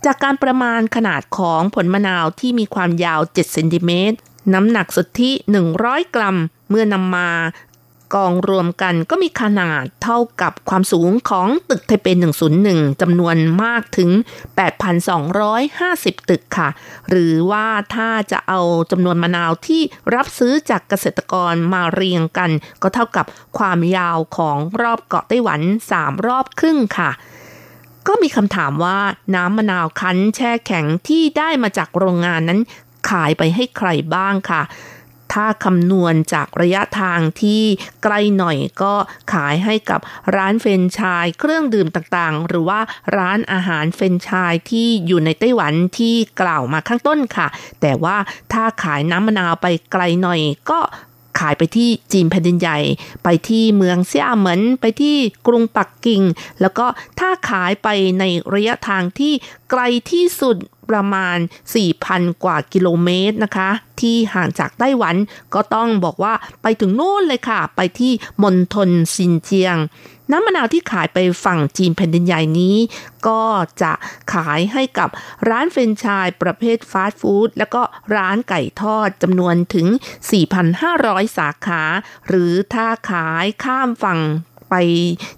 [0.04, 4.16] จากการประมาณขนาดของผลมะนาวที่มีความยาว 7 เซนติเมตร
[4.54, 5.30] น้ำหนักสุทธิ
[5.72, 6.38] 100 กรัม
[6.70, 7.28] เมื่อนำมา
[8.14, 12.06] กองรวมกันก็มีขนาดเท่ากับความสูงของตึกไทเป
[12.54, 14.10] 101จำนวนมากถึง
[15.20, 16.68] 8,250 ตึกค่ะ
[17.08, 18.60] หรือว่าถ้าจะเอา
[18.90, 19.82] จำนวนมะนาวที่
[20.14, 22.50] รับซื้อจากเกษตรกรมาเรียงกัน
[22.82, 23.26] ก็เท่ากับ
[23.58, 25.60] ความยาวของรอบเกาะไต้หวัน
[25.94, 27.10] 3 รอบครึ่งค่ะ
[28.06, 28.98] ก็มีคำถามว่า
[29.34, 32.60] น้ำมะนาวคั้นแช่แข็งที่ได้มาจากโรงงานนั้น
[33.10, 34.62] ขายไปให้ใครบ้างค่ะ
[35.32, 37.62] ถ้าคำนวณจากระยะทางที่
[38.02, 38.94] ใกล้หน่อยก็
[39.32, 40.00] ขายให้กับ
[40.36, 42.80] ร้านแฟรนไชส์เครื่องดื่มต่างๆ หรือว่า
[43.18, 47.48] ร้านอาหารแฟรนไชส์ที่อยู่ในไต้หวันที่กล่าวมาข้างต้นค่ะ
[47.80, 48.16] แต่ว่า
[48.52, 50.80] ถ้าขายน้ำมะนาวไปไกลหน่อยก็
[51.40, 52.78] ขายไปที่จีนแผ่นดินใหญ่
[53.24, 55.16] ไปที่เมืองเซี่ยเหมินไปที่
[55.46, 56.22] กรุงปักกิ่ง
[56.60, 56.86] แล้วก็
[57.18, 58.24] ถ้าขายไปใน
[58.54, 59.32] ระยะทางที่
[59.70, 60.56] ไกลที่สุด
[60.90, 61.38] ประมาณ
[61.90, 63.70] 4,000 กว่ากิโลเมตรนะคะ
[64.00, 65.16] ที่ห่างจากไต้หวัน
[65.54, 68.12] ก็ต้องบอกว่าไปถึงโน่นเลยค่ะ ไปที่
[68.42, 69.76] มณฑลซินเจียง
[70.30, 72.76] น้ำมะนาวที่ขายไปฝั่งจีนแผ่นดินใหญ่นี้
[73.28, 73.42] ก็
[73.82, 73.92] จะ
[74.32, 75.08] ขายให้กับ
[75.48, 77.82] ร้านแฟรนไชส์ประเภทฟาสต์ฟู้ดแล้วก็
[78.16, 79.86] ร้านไก่ทอดจำนวนถึง
[80.62, 81.82] 4,500 สาขา
[82.28, 84.20] หรือถ้าขายข้ามฝั่ง
[84.70, 84.74] ไป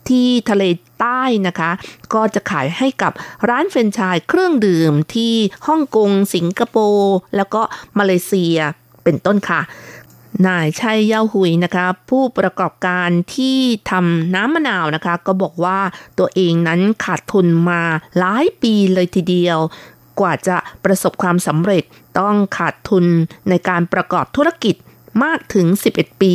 [0.08, 0.62] ที่ทะเล
[1.02, 1.70] ใต้นะคะ
[2.14, 3.12] ก็จะขายให้กับ
[3.48, 5.34] ร้านแฟรนไชส์เครื่องดื่มที่
[5.66, 7.62] ฮ่องกง สิงคโปร์ แล้วก็
[7.98, 8.56] มาเลเซีย
[9.04, 9.60] เป็นต้นค่ะ
[10.46, 13.58] นายชัยเย้าหุยนะคะผู้ประกอบการที่
[13.90, 15.78] ทำน้ำมะนาวนะคะ ก็บอกว่า
[16.18, 17.82] ตัวเองนั้นขาดทุนมา
[18.18, 19.58] หลายปีเลยทีเดียว
[20.20, 21.84] กว่าจะประสบความสำเร็จ
[22.18, 23.06] ต้องขาดทุน
[23.48, 24.74] ในการประกอบธุรกิจ
[25.22, 26.34] มากถึง 11 ปี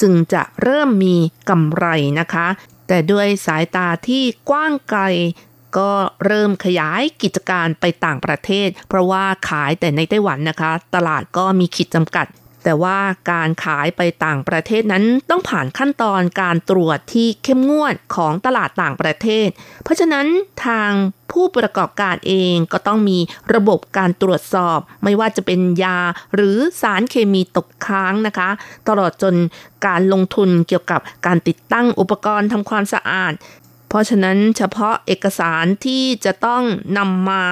[0.00, 1.16] จึงจะเริ่มมี
[1.48, 1.86] กำไร
[2.20, 2.46] นะคะ
[2.88, 5.00] แต่ด้วยสายตาที่กว้างไกล
[5.78, 5.90] ก็
[6.26, 12.26] เริ่มขยายกิจการไปต่างประเทศ เพราะว่าขายแต่ในไต้หวันนะคะ ตลาดก็มีขีดจำกัด
[12.68, 12.98] แต่ว่า
[13.32, 19.48] การขายไปต่างประเทศนั้นต้องผ่านขั้นตอนการตรวจที่เข้มงวดของตลาดต่างประเทศ
[19.84, 20.26] เพราะฉะนั้น
[20.66, 20.90] ทาง
[21.32, 23.18] ผู้ประกอบการเองก็ต้องมี
[23.54, 25.98] ระบบการตรวจสอบ ไม่ว่าจะเป็นยา
[26.34, 28.48] หรือสารเคมีตกค้างนะคะ
[28.88, 29.34] ตลอดจน
[29.86, 33.32] การลงทุนเกี่ยวกับการติดตั้งอุปกรณ์ทำความสะอาด
[33.88, 36.62] เพราะฉะนั้นเฉพาะเอกสารที่จะต้อง
[36.98, 37.44] นำมา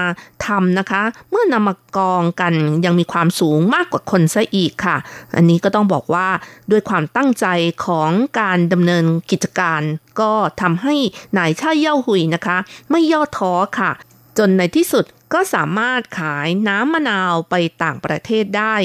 [0.47, 4.97] ทำนะคะ เมื่อนำมากองกันยังมีความสูงมากกว่าคนซะอีกค่ะ
[5.37, 6.29] อันนี้ก็ต้องบอกว่า
[6.71, 7.47] ด้วยความตั้งใจ
[7.87, 8.11] ของ
[8.41, 9.83] การดำเนินกิจการ
[10.21, 10.95] ก็ทำให้
[11.39, 12.57] นายชาเย่าหุยนะคะ
[12.91, 13.91] ไม่ย่อท้อค่ะ
[14.39, 18.77] จนในที่สุดก็สามารถขายน้ำมะนาวไปต่างประเทศได้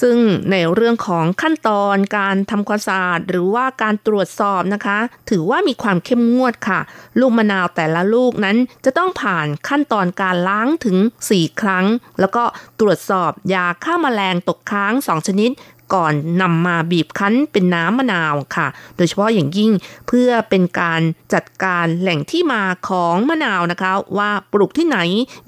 [0.00, 0.16] ซึ่ง
[0.50, 4.98] ในเรื่องของขั้นตอนการทำความสะอาดหรือว่าการตรวจสอบนะคะ
[5.30, 6.80] ถือว่ามีความเข้มงวดค่ะ
[7.20, 10.96] ลูกมะนาวแต่ละลูกนั้นจะต้องผ่านขั้นตอนการล้างถึง
[11.30, 11.86] 4 ครั้ง
[12.20, 12.44] แล้วก็
[12.80, 15.50] ตรวจสอบยาฆ่ามาแมลงตกค้าง 2 ชนิด
[15.94, 16.12] ก่อน
[16.42, 18.66] นำมาบีบคั้นเป็นน้ำมะนาวค่ะ
[18.96, 19.70] โดยเฉพาะอย่างยิ่ง
[20.08, 21.00] เพื่อเป็นการ
[21.34, 24.98] จัดการแหล่งที่มาของมะนาวนะคะ ว่าปลูกที่ไหน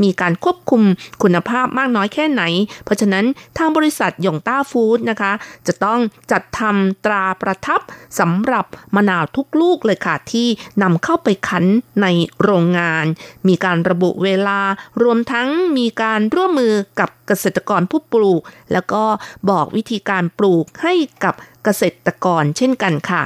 [0.02, 0.82] มีการควบคุม
[1.22, 2.42] คุณภาพมากน้อยแค่ไหน
[2.84, 3.24] เพราะฉะนั้น
[3.58, 5.32] ทางบริษัทยงต้าฟู้ดนะคะ
[5.66, 7.80] จะต้องจัดทำตราประทับ
[8.18, 10.48] สำหรับมะนาวทุกลูกเลยค่ะ ที่
[10.82, 11.64] นำเข้าไปคั้น
[12.02, 12.06] ใน
[12.42, 13.04] โรงงาน
[13.48, 14.60] มีการระบุเวลา
[15.02, 19.04] รวมทั้งมีการร่วมมือกับ กษตรกรผู้ปลูก แล้วก็
[19.50, 23.22] บอกวิธีการปลูกให้กับเกษตรกรเช่นกันค่ะ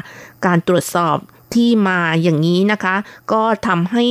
[0.47, 1.17] การตรวจสอบ
[1.55, 2.97] ที่มาอย่างนี้นะคะ
[3.33, 4.05] ก็ทำให้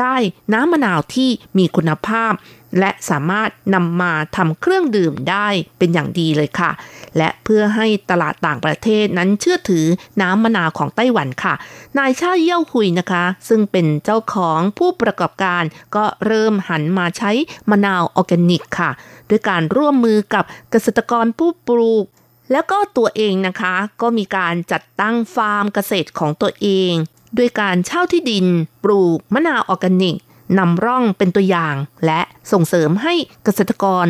[0.00, 0.16] ได้
[0.52, 2.32] น้ำมะนาวที่มีคุณภาพ
[2.80, 6.70] และสามารถนำมาทำเครื่องดื่มได้เป็นอย่างดีเลยค่ะ
[7.18, 9.86] และเพื่อให้ตลาดต่างประเทศนั้นเชื่อถือ
[10.22, 11.54] น้ำมะนาวของไต้หวันค่ะ
[11.98, 15.62] นายชาเย่าหุยนะคะ ซึ่งเป็นเจ้าของผู้ประกอบการ
[15.96, 17.30] ก็เริ่มหันมาใช้
[17.70, 18.90] มะนาวออร์แกนิกค่ะ
[19.30, 22.04] ด้วยการร่วมมือกับเกษตรกรผู้ปลูก
[22.52, 26.92] แล้วก็ตัวเองนะคะก็มีการจัดตั้งฟาร์มเกษตรของตัวเอง
[27.38, 28.46] ด้วยการเช่าที่ดิน
[28.84, 30.16] ปลูกมะนาวออร์แกนิก
[30.58, 31.74] นำร่องเป็นตัวอย่าง
[32.06, 32.20] และ
[32.52, 33.14] ส่งเสริมให้
[33.44, 34.06] เกษตรกร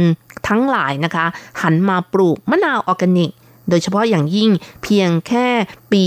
[0.49, 1.27] ทั้งหลายนะคะ
[1.63, 3.31] หันมาปลูกมะนาวออร์แกนิก
[3.69, 4.51] โดยเฉพาะอย่างยิ่ง
[4.83, 5.47] เพียงแค่
[5.93, 6.05] ปี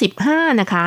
[0.00, 0.84] 2015 นะคะ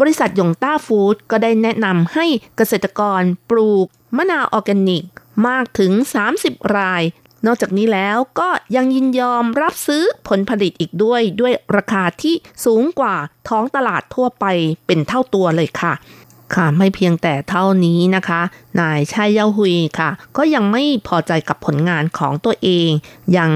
[0.00, 5.02] บริษัทยงต้าฟู้ดก็ได้แนะนำให้เกษตรกรปลูกมะนาวออร์แกนิก
[5.48, 5.92] มากถึง
[6.34, 7.02] 30 ราย
[7.46, 12.34] นอกจากนี้แล้วก็ยังยินยอมรับซื้อผลผลิตอีกด้วยด้วยราคาที่
[12.64, 13.14] สูงกว่า
[13.48, 14.44] ท้องตลาดทั่วไป
[14.86, 15.94] เป็นเท่าตัวเลยค่ะ
[16.54, 18.40] ค่ะไม่เพียงแต่เท่านี้นะคะ
[18.80, 22.90] นายชายเยาหุยค่ะ ก็ยังไม่พอใจกับผลงานของตัวเอง
[23.36, 23.50] ยัง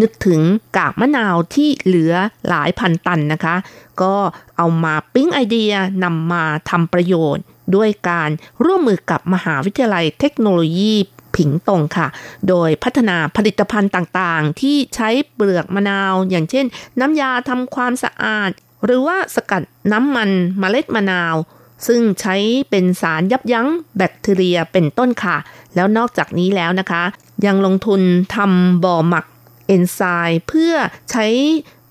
[0.00, 0.40] นึกถึง
[0.76, 2.14] กากมะนาวที่เหลือ
[2.48, 3.56] หลายพันตันนะคะ
[4.02, 4.14] ก็
[4.56, 5.72] เอามาปิ้งไอเดีย
[6.04, 8.30] นำมาทำประโยชน์ด้วยการ
[8.64, 10.94] ร่วมมือกับมหาวิทยาลัยเทคโนโลยี
[11.40, 12.06] ผิงตงค่ะ
[12.48, 16.66] โดยพัฒนาผลิตภัณฑ์ต่างๆ ที่ใช้เปลือกมะนาว อย่างเช่น
[17.00, 18.50] น้ำยาทำความสะอาด
[18.84, 19.62] หรือว่าสกัด
[19.92, 21.34] น้ำมันเมล็ดมะนาว
[21.86, 22.36] ซึ่งใช้
[22.70, 25.36] เป็นสารยับยั้งแบคทีเรียเป็นต้นค่ะ
[25.74, 27.02] แล้วนอกจากนี้แล้วนะคะ
[27.46, 28.00] ยังลงทุน
[28.36, 29.26] ทำบ่อหมัก
[29.66, 30.72] เอนไซม์เพื่อ
[31.10, 31.26] ใช้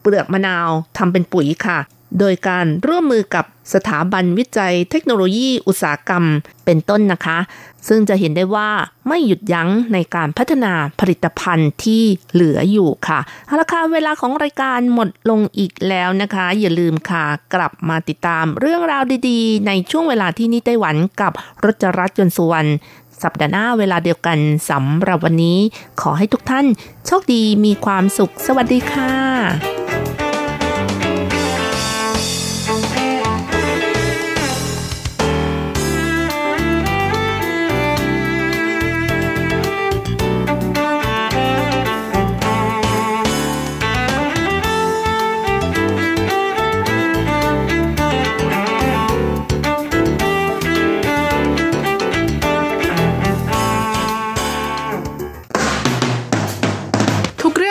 [0.02, 1.80] เปลือกมะนาวทำเป็นปุ๋ยค่ะ
[2.20, 6.24] โดยการร่วมมือกับสถาบันวิจัยเทคโนโลยีอุตสาหกรรม
[6.66, 7.38] เป็นต้นนะคะ
[7.88, 8.70] ซึ่งจะเห็นได้ว่า
[9.08, 21.32] ไม่หยุดยั้งในการพัฒนาผลิตภัณฑ์ที่เหลืออยู่ค่ะเอาละค่ะเวลาของรายการหมดลงอีกแล้วนะคะ อย่าลืมค่ะกลับมาติดตามเรื่องราวดีๆ ในช่วงเวลาที่นี่ไต้หวันกับ
[21.66, 22.70] รจรัสยนต์สุวรรณ
[23.24, 24.38] สัปดาห์หน้าเวลาเดียวกัน
[24.70, 25.60] สำหรับวันนี้
[26.02, 26.66] ขอให้ทุกท่าน
[27.06, 29.79] โชคดีมีความสุข สวัสดีค่ะ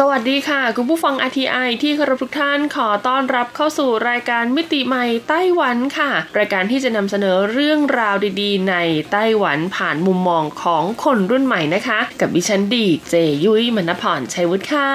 [0.00, 8.74] สวัสดีค่ะ คุณผู้ฟัง RTI ที่เคารพทุกท่านขอต้อนรับเข้าสู่รายการมิติใหม่ไต้หวันค่ะ รายการที่จะนำเสนอเรื่องราวดีๆ ใน
[9.12, 14.92] ไต้หวันผ่านมุมมองของคนรุ่นใหม่นะคะ กับดิฉันดีเจยุ้ยมณพรชัยวุฒิค่ะ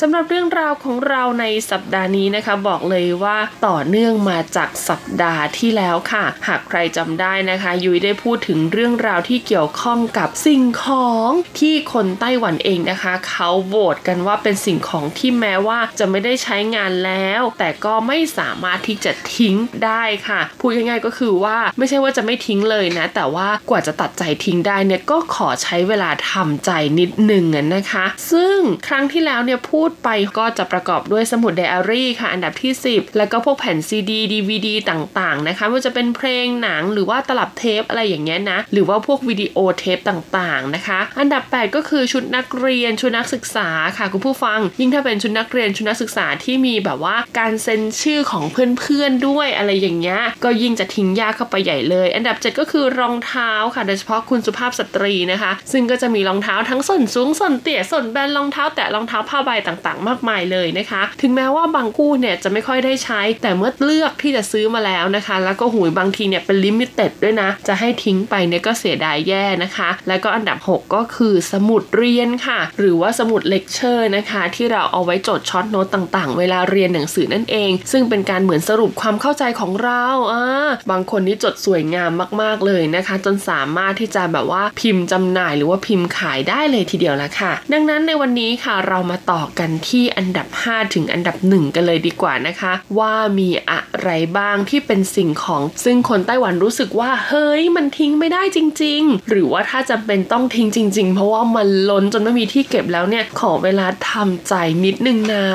[0.00, 19.54] สำหรับเรื่องราวของเราในสัปดาห์นี้นะคะ บอกเลยว่าต่อเนื่องมาจากสัปดาห์ที่แล้วค่ะ หากใครจำได้นะคะ ยุ้ยได้พูดถึงเรื่องราวที่เกี่ยวข้องกับสิ่งของที่คนไต้หวันเองนะคะ เขาโหวตกันว่าเป็นสิ่งของที่แม้ว่าจะไม่ได้ใช้งานแล้ว แต่ก็ไม่สามารถที่จะทิ้ง
[19.84, 27.44] ได้ค่ะ พูดง่ายๆก็คือว่าไม่ใช่ว่าจะไม่ทิ้งเลยนะ แต่ว่ากว่าจะตัดใจทิ้งได้เนี่ยก็ขอใช้เวลาทำใจนิดหนึ่ง
[27.74, 63.20] นะคะ ซึ่งครั้งที่แล้วเนี่ยพูดไปก็จะประกอบด้วยสมุดไดอารี่ค่ะ อันดับที่ 10 แล้วก็พวกแผ่นซีดีดีวีดีต่างๆนะคะว่าจะเป็นเพลงหนังหรือว่าตลับเทปอะไรอย่างเงี้ยนะหรือว่าพวกวิดีโอเทปต่างๆนะคะ อันดับ 8 ก็คือชุดนักเรียนชุดนักศึกษาค่ะคุณผู้ฟัง ยิ่งถ้าเป็นชุดนักเรียนชุดนักศึกษาที่มีแบบว่าการเซ็นชื่อของเพื่อนๆด้วยอะไรอย่างเงี้ยก็ยิ่งจะทิ้งยากเข้าไปใหญ่เลย อันดับ 7 ก็คือรองเท้าค่ะโดยเฉพาะคุณสุภาพสตรีนะคะ ซึ่งก็จะมีรองเท้าทั้งส้นสูงส้นเตี้ยส้นแบนรองเท้า แตะรองเท้าผ้าใบต่างๆ มากมายเลยนะคะ ถึงแม้ว่าบางคู่เนี่ยจะไม่ค่อยได้ใช้
[63.42, 77.70] แต่เมื่อเลือกที่จะซื้อมาแล้วนะคะ แล้วก็หูยบางทีเนี่ยเป็น limite d ด้วยนะ จะให้ทิ้งไปเนี่ยก็เสียดายแย่นะคะ แล้วก็อันดับ 6 ก็คือสมุดเรียนค่ะ หรือว่าสมุดเลคเชอร์นะคะ ที่เราเอาไว้จด short note ต่างๆ เวลาเรียนหนังสือนั่นเอง
[77.92, 80.44] ซึ่งเป็นการเหมือนสรุปความเข้าใจของเราอ่า
[80.90, 82.10] บางคนนี่จดสวยงาม
[82.40, 104.54] มากๆเลยนะคะ จนสามารถที่จะแบบว่าพิมพ์จำหน่ายหรือว่าพิมพ์ขายได้เลยทีเดียวละค่ะ ดังนั้นในวันนี้ค่ะเรามาต่อกันที่อันดับ 5 ถึงอันดับ 1 กันเลยดีกว่านะคะ ว่ามีอะไรบ้างที่เป็นสิ่งของ ซึ่งคนไต้หวันรู้สึกว่าเฮ้ยมันทิ้งไม่ได้จริง ๆ หรือว่าถ้าจำเป็นต้องทิ้งจริง ๆ เพราะว่ามันล้นจนไม่มีที่เก็บแล้วเนี่ยขอเววลาทำใจ
[104.84, 105.46] นิดนึงนะ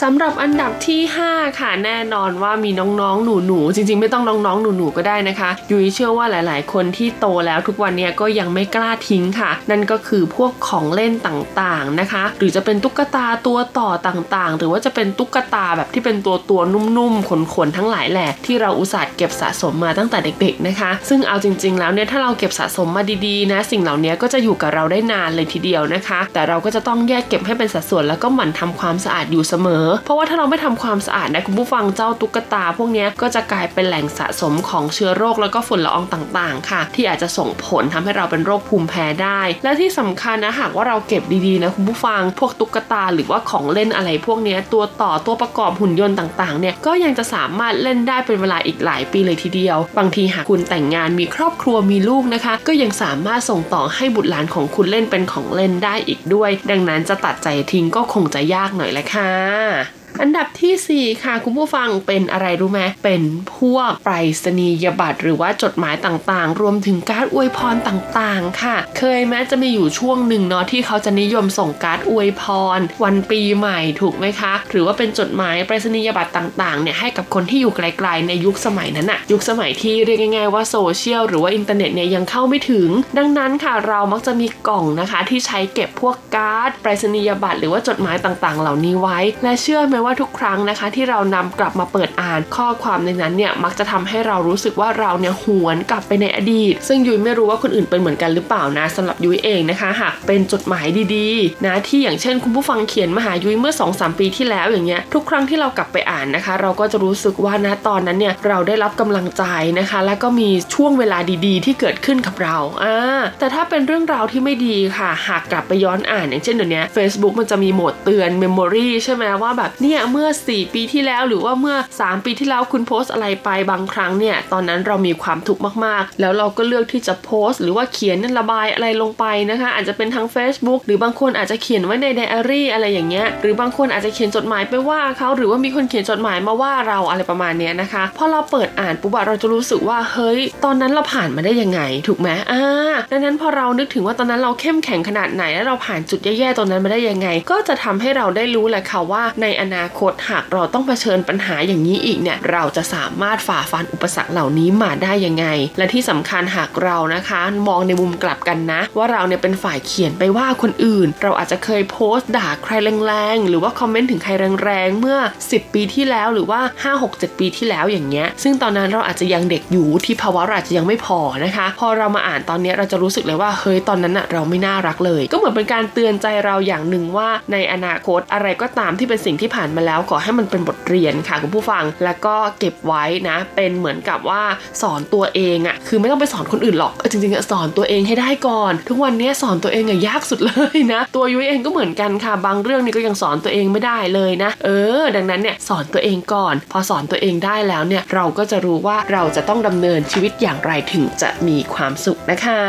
[0.00, 2.70] สำหรับอันดับที่ 5 ค่ะแน่นอนว่ามี
[3.00, 20.90] น้องๆ หนูๆ จริงๆ ไม่ต้องน้องๆ หนูๆ ก็ได้นะคะ ยุ้ยเชื่อว่าหลายๆ คนที่โตแล้วทุกวันนี้ก็ยังไม่กล้าทิ้งค่ะ นั่นก็คือพวกของเล่นต่างๆ นะคะ หรือจะเป็นตุ๊กตาตัวต่อต่างๆ หรือว่าจะเป็นตุ๊กตาแบบที่เป็นตัวตัวนุ่มๆ ขนๆ ทั้งหลายแหละที่เราอุตส่าห์เก็บสะสมมาตั้งแต่เด็ก ๆ นะคะ
[21.08, 59.32] ซึ่งเอาจริง ๆ แล้วเนี่ยถ้าเราเก็บสะสมมาดีๆ นะ สิ่งเหล่านี้ก็จะอยู่กับเราได้นานเลยทีเดียวนะคะ แต่เราก็จะต้องแยกเก็บให้เป็นสัดส่วนแล้วก็หมั่นทำความสะอาดอยู่เสมอ เพราะว่าถ้าเราไม่ทำความสะอาดนะคุณผู้ฟังเจ้าตุ๊กตา พวกนี้ก็จะกลายเป็นแหล่งสะสมของเชื้อโรคแล้วก็ฝุ่นละอองต่างๆ ค่ะ ที่อาจจะส่งผลทำให้เราเป็นโรคภูมิแพ้ได้ และที่สำคัญนะหากว่าเราเก็บดีๆนะคุณผู้ฟัง พวกตุ๊กตาหรือว่าของเล่นอะไรพวกนี้ตัวต่อตัวประกอบหุ่นยนต์ต่างๆเนี่ยก็ยังจะสามารถเล่นได้เป็นเวลาอีกหลายปีเลยทีเดียว บางทีหากคุณแต่งงานมีครอบครัวมีลูกนะคะ ก็ยังสามารถส่งต่อให้บุตรหลานของคุณเล่นเป็นของเล่นได้อีกด้วย ดังนั้นจะตัดใจทิ้งก็คงจะยากหน่อยแหละค่ะ
[59.72, 60.01] Yeah.
[60.20, 63.22] อันดับที่ 4 ค่ะ คุณผู้ฟังเป็นอะไรรู้ไหมเป็น
[63.56, 72.42] พวกไปรษณียบัตรหรือว่าจดหมายต่างๆ รวมถึงการ์ดอวยพรต่างๆ ค่ะ เคยแม้จะมีอยู่ช่วงหนึ่งเนาะที่เขาจะนิยมส่งการ์ดอวยพ
[72.76, 82.88] ร วันปีใหม่ถูกไหมคะ หรือว่าเป็นจดหมายไปรษณียบัตรต่างๆเนี่ยให้กับคนที่อยู่ไกลๆในยุคสมัยนั้นอะยุคสมัยที่เรียกง่ายๆว่าโซเชียลหรือว่าอินเทอร์เน็ตเนี่ยยังเข้าไม่ถึง
[83.18, 109.44] ดังนั้นค่ะเรามักจะมีกล่องนะคะ ที่ใช้เก็บพวกการ์ดไปรษณียบัตรหรือว่าจดหมายต่างๆ เหล่านี้ไว้ และเชื่อไหมว่าทุกครั้งนะคะที่เรานำกลับมาเปิดอ่าน ข้อความในนั้นเนี่ยมักจะทำให้เรารู้สึกว่าเราเนี่ยหวนกลับไปในอดีต ซึ่งยุ้ยไม่รู้ว่าคนอื่นเป็นเหมือนกันหรือเปล่านะสำหรับยุ้ยเองนะคะหากเป็นจดหมายดีๆ นะที่อย่างเช่น คุณผู้ฟังเขียนมาหายุ้ยเมื่อ2อสปีที่แล้วอย่างเงี้ยทุกครั้งที่เรากลับไปอ่านนะคะ เราก็จะรู้สึกว่านะตอนนั้นเนี่ยเราได้รับกำลังใจ
[109.78, 145.44] นะคะ แล้วก็มีช่วงเวลาดีๆ ที่เกิดขึ้นกับเราอ่าแต่ถ้าเป็นเรื่องราวที่ไม่ดีค่ะ หากกลับไปย้อนอ่านอย่างเช่นเดี๋ยวนี้ Facebook มันจะมีโหมดเตือนเมมโมรีใช่ไหมว่าแบบเนี่ยเมื่อ 4 ปีที่แล้วหรือว่าเมื่อ 3 ปีที่แล้วคุณโพสอะไรไปบางครั้งเนี่ยตอนนั้นเรามีความทุกข์มากๆ แล้วเราก็เลือกที่จะโพสหรือว่าเขียนระบายอะไรลงไปนะคะ อาจจะเป็นทาง Facebook หรือบางคนอาจจะเขียนไว้ในไดอารี่อะไรอย่างเงี้ยหรือบางคนอาจจะเขียนจดหมายไปว่าเขาหรือว่ามีคนเขียนจดหมายมาว่าเราอะไรประมาณเนี้ยนะคะพอเราเปิดอ่านปุ๊บเราจะรู้สึกว่าเฮ้ย ตอนนั้นเราผ่านมาได้ยังไง ถูกไหมอ่าดังนั้นพอเรานึกถึงว่าตอนนั้นเราเข้มแข็งขนาดไหน
[145.54, 155.46] แล้วเราผ่านจุดแย่ๆตรงนั้นมาได้ยังไง ก็จะทำให้เราได้รู้แหละค่ะว่าในอนานาคตหากเราต้องเผชิญปัญหาอย่างนี้อีกเนี่ยเราจะสามารถฝ่าฟันอุปสรรคเหล่านี้มาได้ยังไง
[155.78, 162.72] และที่สำคัญหากเรานะคะ มองในมุมกลับกันนะ ว่าเราเนี่ยเป็นฝ่ายเขียนไปว่าคนอื่น เราอาจจะเคยโพสต์ด่าใคร
[163.06, 164.30] แรงๆหรือว่าคอมเมนต์ถึงใคร
[164.64, 184.42] แรงๆเมื่อ 10 ปีที่แล้วหรือว่า 5 6 7 ปีที่แล้วอย่างเงี้ย ซึ่งตอนนั้นเราอาจจะยังเด็กอยู่ที่ภาวะเราอาจจะยังไม่พอนะคะ พอเรามาอ่านตอนนี้เราจะรู้สึกเลยว่าเฮ้ยตอนนั้นอะเราไม่น่ารักเลย ก็เหมือนเป็นการเตือนใจเราอย่างหนึ่งว่าในอนาคตอะไรก็ตามที่เป็นสิ่งที่ผ่านมาแล้วขอให้มันเป็นบทเรียนค่ะคุณผู้ฟัง แล้วก็เก็บไว้นะ เป็นเหมือนกับว่า
[184.82, 194.68] สอนตัวเองอะคือไม่ต้องไปสอนคนอื่นหรอกจริงๆสอนตัวเองให้ได้ก่อน ทุกวันนี้สอนตัวเองอะยากสุดเลยนะ ตัวยุ้ยเองก็เหมือนกันค่ะ บางเรื่องนี่ก็ยังสอนตัวเองไม่ได้เลยนะ เอ
[195.00, 202.60] อ ดังนั้นเนี่ยสอนตัวเองก่อน พอสอนตัวเองได้แล้วเนี่ยเราก็จะรู้ว่าเราจะต้องดำเนินชีวิตอย่างไรถึงจะมีความสุขนะคะ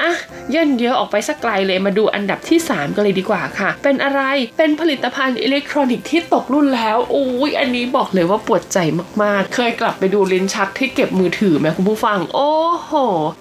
[0.00, 0.12] อะ
[0.50, 4.22] เย่นเยอะออกไปสักไกลเลยมาดูอันดับที่ 3 กันเลยดีกว่าค่ะ เป็นอะไร
[4.58, 8.78] เป็นผลิตภัณฑ์อิเล็กทรอนิกส์ที่ตกรุ่นแล้วโอ้ยอันนี้บอกเลยว่าปวดใจ
[9.22, 12.52] มากๆ เคยกลับไปดูลิ้นชักที่เก็บมือถือไหมคุณผู้ฟัง โอ้
[12.84, 12.92] โห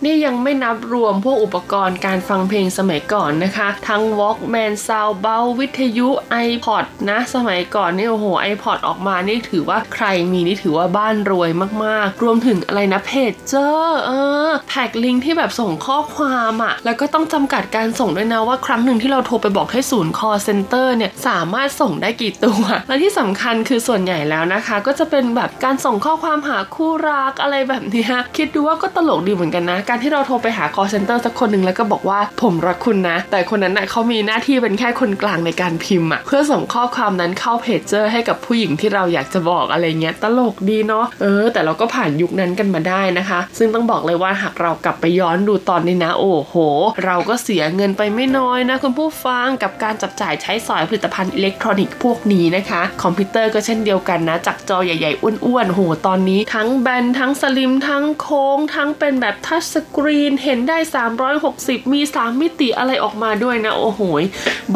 [0.06, 6.10] นี่ยังไม่นับรวมพวกอุปกรณ์การฟังเพลงสมัยก่อนนะคะ ทั้ง Walkman Soundabout วิทยุ
[6.48, 11.50] iPod นะ สมัยก่อนนี่โอ้โห iPod ออกมานี่ถือว่าใครมีนี่ถือว่าบ้านรวย
[11.84, 14.12] มากๆ รวมถึงอะไรนะเพจเจอร์เอ
[14.48, 28.08] อแพ็กลิงก์ที่แบบส่งข้อความอะค่ะ แล้วก็ต้องจำกัดการส่งด้วยนะว่าครั้งหนึ่งที่เราโทรไปบอกให้ศูนย์ call center เนี่ยสามารถส่งได้กี่ตัวและที่สำคัญคือส่วนใหญ่แล้วนะคะ ก็จะเป็นแบบการส่งข้อความหาคู่รักอะไรแบบนี้
[28.38, 46.54] คิดดูว่าก็ตลกดีเหมือนกันนะ การที่เราโทรไปหา call center สักคนหนึ่งแล้วก็บอกว่าผมรักคุณนะ แต่คนนั้นนะ่ะเขามีหน้าที่เป็นแค่คนกลางในการพิมพ์อะเพื่อส่งข้อความนั้นเข้าเพจเจอร์ให้กับผู้หญิงที่เราอยากจะบอกอะไรเงี้ยตลกดีเนาะเออ แต่เราก็ผ่านยุคนั้นกันมาได้นะคะ ซึ่งต้องบอกเลยว่าหากเรากลับไปย้อนดูตอนนี้นะ โอ้โห
[47.06, 52.67] เราก็เสียเงินไปไม่น้อยนะคุณผู้ฟังกับการจับจ่ายใช้สอยผลิตภัณฑ์อิเล็กทรอนิกส์พวกนี้นะคะ
[53.04, 60.78] คอมพิวเตอร์ก็เช่นเดียวกันนะ จากจอใหญ่ๆ อ้วนๆโหตอนนี้ ทั้งแบนทั้ง slim ทั้งโค้ง ทั้งเป็นแบบ touch screen เห็นได้
[61.36, 64.02] 360 มี 3 มิติอะไรออกมาด้วยนะ โอ้โห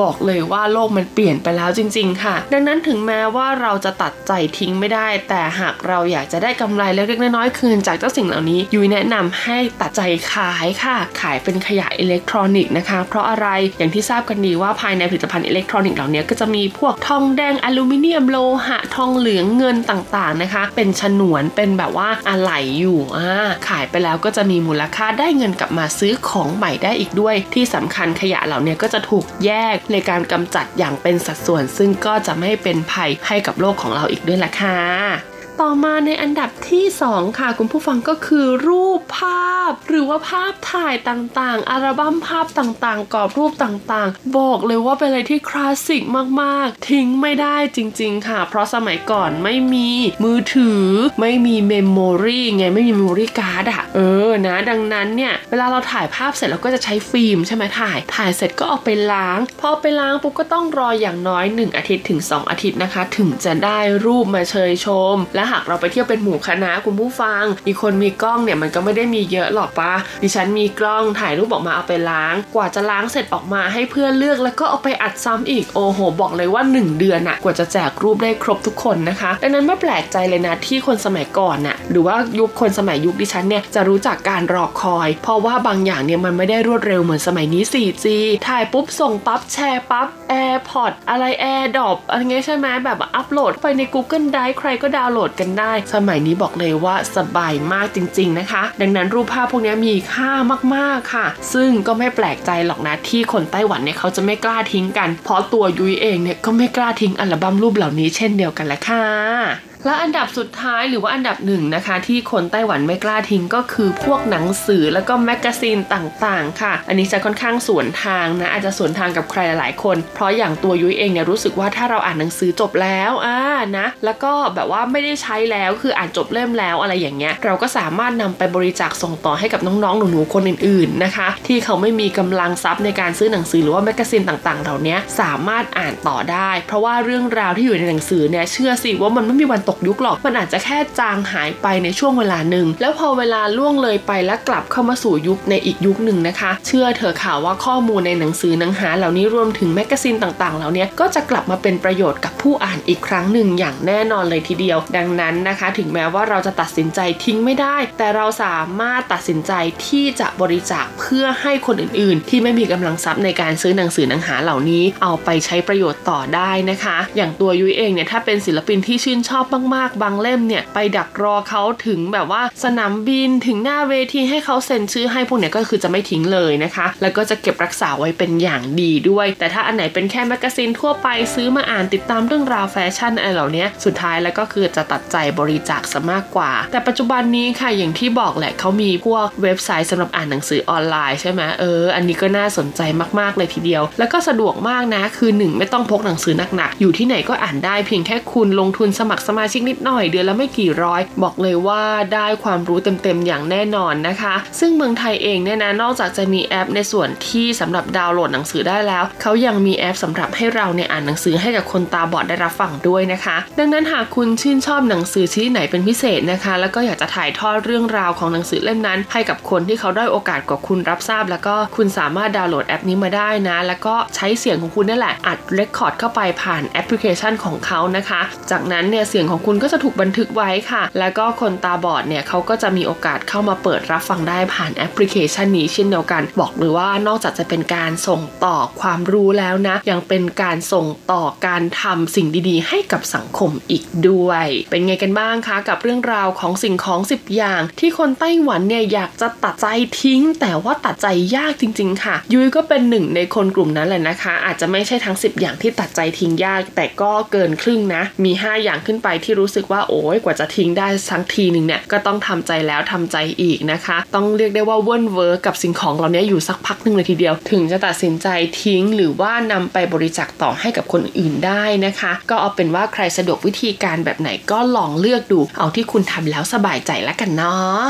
[0.02, 10.02] บอกเลยว่าโลกมันเปลี่ยนไปแล้วจริง ๆ ค่ะ ดังนั้นถึงแม้ว่าเราจะตัดใจทิ้งไม่ได้ แต่หากเราอยากจะได้กำไรเล็กๆน้อยๆคืนจากเจ้าสิ่งเหล่านี้ยุ้ยแนะนำให้ตัดใจ
[10.34, 35.31] ขายค่ะ ขายเป็นขยะอิเล็กทรอนิกส์นะคะ เพราะอะไรอย่างที่ทราบกันดีว่าภายในผลิตภัณฑ์อิเล็กทรอนิกส์เหล่านี้ก็จะมีพวกทองแดงอลูมิเนียมโลหะทองเหลืองเงินต่างๆนะคะ เป็นฉนวนเป็นแบบว่าอะไหล่อยู่อ่าขายไปแล้วก็จะมีมูลค่าได้เงินกลับมาซื้อของใหม่ได้อีกด้วย ที่สำคัญขยะเหล่านี้ก็จะถูกแยกในการกำจัดอย่างเป็นสัดส่วน ซึ่งก็จะไม่เป็นภัยให้กับโลกของเราอีกด้วยล่ะค่ะ
[35.62, 46.02] ต่อมาในอันดับที่ 2 ค่ะ คุณผู้ฟังก็คือรูปภาพ หรือว่าภาพถ่ายต่างๆ อัลบั้มภาพต่างๆกรอบรูปต่างๆ บอกเลยว่าเป็นอะไรที่คลาสสิก
[46.42, 49.90] มากๆ ทิ้งไม่ได้จริง ๆ ค่ะ เพราะสมัยก่อนไม่มี
[50.24, 50.86] มือถือ
[51.22, 69.94] ไม่มี memory ไงไม่มี memory card อะเออนะดังนั้นเนี่ย เวลาเราถ่ายภาพเสร็จเราก็จะใช้ฟิล์มใช่ไหมถ่าย ถ่ายเสร็จก็เอาไปล้าง พอไปล้างปุ๊บก็ต้องรออย่างน้อย 1 อาทิตย์ถึง 2 อาทิตย์นะคะ ถึงจะได้รูปมาเชยชมและหากเราไปเที่ยวเป็นหมู่คณะคุณผู้ฟัง มีคนมีกล้องเนี่ยมันก็ไม่ได้มีเยอะหรอกปะ
[70.24, 88.06] ดิฉันมีกล้องถ่ายรูปออกมาเอาไปล้าง กว่าจะล้างเสร็จออกมาให้เพื่อนเลือกแล้วก็เอาไปอัดซ้ำอีกโอ้โห บอกเลยว่า 1 เดือนอะกว่าจะแจกรูปได้ครบทุกคนนะคะดังนั้นไม่แปลกใจเลยนะที่คนสมัยก่อนน่ะหรือว่ายุคคนสมัยยุคดิฉันเนี่ยจะรู้จักการรอคอย เพราะว่าบางอย่างเนี่ยมันไม่ได้รวดเร็วเหมือนสมัยนี้ 4G
[88.48, 100.32] ถ่ายปุ๊บส่งปั๊บแชร์ปั๊บ AirPod อะไร AirDrop อะไรเงี้ยใช่ไหมแบบอัปโหลดไปใน Google Drive ใครก็ดาวน์โหลดกันได้ สมัยนี้บอกเลยว่าสบายมากจริง ๆนะคะ ดังนั้นรูปภาพพวกนี้มีค่า
[100.76, 123.40] มากๆค่ะ ซึ่งก็ไม่แปลกใจหรอกนะที่คนไต้หวันเนี่ยเขาจะไม่กล้าทิ้งกัน เพราะตัวยุ้ยเองเนี่ยก็ไม่กล้าทิ้งอัลบั้มรูปเหล่านี้เช่นเดียวกันแหละค่ะ และอันดับสุดท้ายหรือว่าอันดับหนึ่งนะคะ ที่คนไต้หวันไม่กล้าทิ้งก็คือพวกหนังสือแล้วก็แมกกาซีนต่างๆ ค่ะ อันนี้จะค่อนข้างสวนทางนะอาจจะสวนทางกับใครหลายๆคน เพราะอย่างตัวยุ้ยเองเนี่ยรู้สึกว่าถ้าเราอ่านหนังสือจบแล้วอ่า
[123.78, 159.52] นะแล้วก็แบบว่าไม่ได้ใช้แล้วคืออ่านจบเล่มแล้วอะไรอย่างเงี้ยเราก็สามารถนำไปบริจาคส่งต่อให้กับน้องๆหนูๆคนอื่นๆนะคะ ที่เขาไม่มีกำลังทรัพย์ในการซื้อหนังสือหรือว่าแมกกาซีนต่างๆ เหล่านี้สามารถอ่านต่อได้ เพราะว่าเรื่องราวที่อยู่ในหนังสือเนี่ยเชื่อสิว่ามันไม่มีวันตกยุคหรอก มันอาจจะแค่จางหายไปในช่วงเวลาหนึ่ง แล้วพอเวลาล่วงเลยไปแล้วกลับเข้ามาสู่ยุคในอีกยุคหนึ่งนะคะ เชื่อเถอะค่ะว่าข้อมูลในหนังสือหนังหาเหล่านี้รวมถึงแมกกาซีนต่างๆ เหล่านี้ก็จะกลับมาเป็นประโยชน์กับผู้อ่านอีกครั้งหนึ่งอย่างแน่นอนเลยทีเดียว ดังนั้นนะคะ ถึงแม้ว่าเราจะตัดสินใจทิ้งไม่ได้ แต่เราสามารถตัดสินใจ
[159.88, 169.44] ที่จะบริจาคเพื่อให้คนอื่น ๆ ที่ไม่มีกำลังทรัพย์ในการซื้อหนังสือหนังหาเหล่านี้ เอาไปใช้ประโยชน์ต่อได้นะคะ อย่างตัวยุ้ยเองเนี่ยถ้าเป็นศิลปินที่ชื่นชอบ
[169.76, 192.82] มากๆ บางเล่มเนี่ยไปดักรอเขาถึงแบบว่าสนามบินถึงหน้าเวทีให้เขาเซ็นชื่อให้พวกเนี้ยก็คือจะไม่ทิ้งเลยนะคะ แล้วก็จะเก็บรักษาไว้เป็นอย่างดีด้วย แต่ถ้าอันไหนเป็นแค่แมกกาซีนทั่วไปซื้อมาอ่านติดตามเรื่องราวแฟชั่นอะไรเหล่านี้สุดท้ายแล้วก็คือจะตัดใจบริจาคซะมากกว่า แต่ปัจจุบันนี้ค่ะอย่างที่บอกแหละเขามีพวกเว็บไซต์สำหรับอ่านหนังสือออนไลน์ใช่ไหมเออ อันนี้ก็น่าสนใจ
[193.20, 201.84] มากๆเลยทีเดียว แล้วก็สะดวกมากนะคือ 1 ไม่ต้องพกหนังสือหนักๆอยู่ที่ไหนก็อ่านได้เพียงแค่คุณลงทุนสมัครสมาชิกนิดหน่อยเดือนละไม่กี่ร้อย บอกเลยว่า
[202.14, 228.22] ได้ความรู้เต็มๆอย่างแน่นอนนะคะ ซึ่งเมืองไทยเองเนี่ยนะนอกจากจะมีแอปในส่วนที่สำหรับดาวน์โหลดหนังสือได้แล้ว เขายังมีแอปสำหรับให้เราเนี่ยอ่านหนังสือให้กับคนตาบอดได้รับฟังด้วยนะคะ ดังนั้นหากคุณชื่นชอบหนังสือชนิดไหนเป็นพิเศษนะคะ แล้วก็อยากจะถ่ายทอดเรื่องราวของหนังสือเล่มนั้น ให้กับคนที่เขาด้อยโอกาสกว่าคุณรับทราบ แล้วก็คุณสามารถดาวน์โหลดแอปนี้มาได้นะ แล้วก็ใช้เสียงของคุณนี่แหละอัด record เข้าไปผ่านแอปพลิเคชันของเขานะคะ
[228.52, 249.68] จากนั้นเนี่ยเสียงของคุณก็จะถูกบันทึกไว้ค่ะ แล้วก็คนตาบอดเนี่ยเขาก็จะมีโอกาสเข้ามาเปิดรับฟังได้ผ่านแอปพลิเคชันนี้เช่นเดียวกัน บอกเลยว่านอกจากจะเป็นการส่งต่อความรู้แล้วนะ ยังเป็นการส่งต่อการทำสิ่งดีๆ ให้กับสังคมอีกด้วย เป็นไงกันบ้างคะกับเรื่องราวของสิ่งของ 10 อย่าง ที่คนไต้หวันเนี่ยอยากจะตัดใจ
[250.02, 268.28] ทิ้ง แต่ว่าตัดใจยากจริง ๆ ค่ะ ยุ้ยก็เป็นหนึ่งในคนกลุ่มนั้นแหละนะคะ อาจจะไม่ใช่ทั้ง 10 อย่างที่ตัดใจทิ้งยาก แต่ก็เกินครึ่งนะ มี 5 อย่างขึ้นไปที่รู้สึกว่าโอ้ยกว่าจะทิ้งได้สักทีหนึ่งเนี่ยก็ต้องทำใจแล้วทำใจอีกนะคะ ต้องเรียกได้ว่าเวิ่นเว้อกับสิ่งของเหล่านี้อยู่สักพักหนึ่งเลยทีเดียว ถึงจะตัดสินใจ
[268.62, 277.82] ทิ้ง หรือว่านำไปบริจาคต่อให้กับคนอื่นได้นะคะ ก็เอาเป็นว่าใครสะดวกวิธีการแบบไหนก็ลองเลือกดู เอาที่คุณทำแล้วสบายใจแล้วกันเนาะ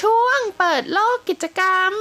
[0.00, 1.92] ช่วงเปิดโลกกิจกรรม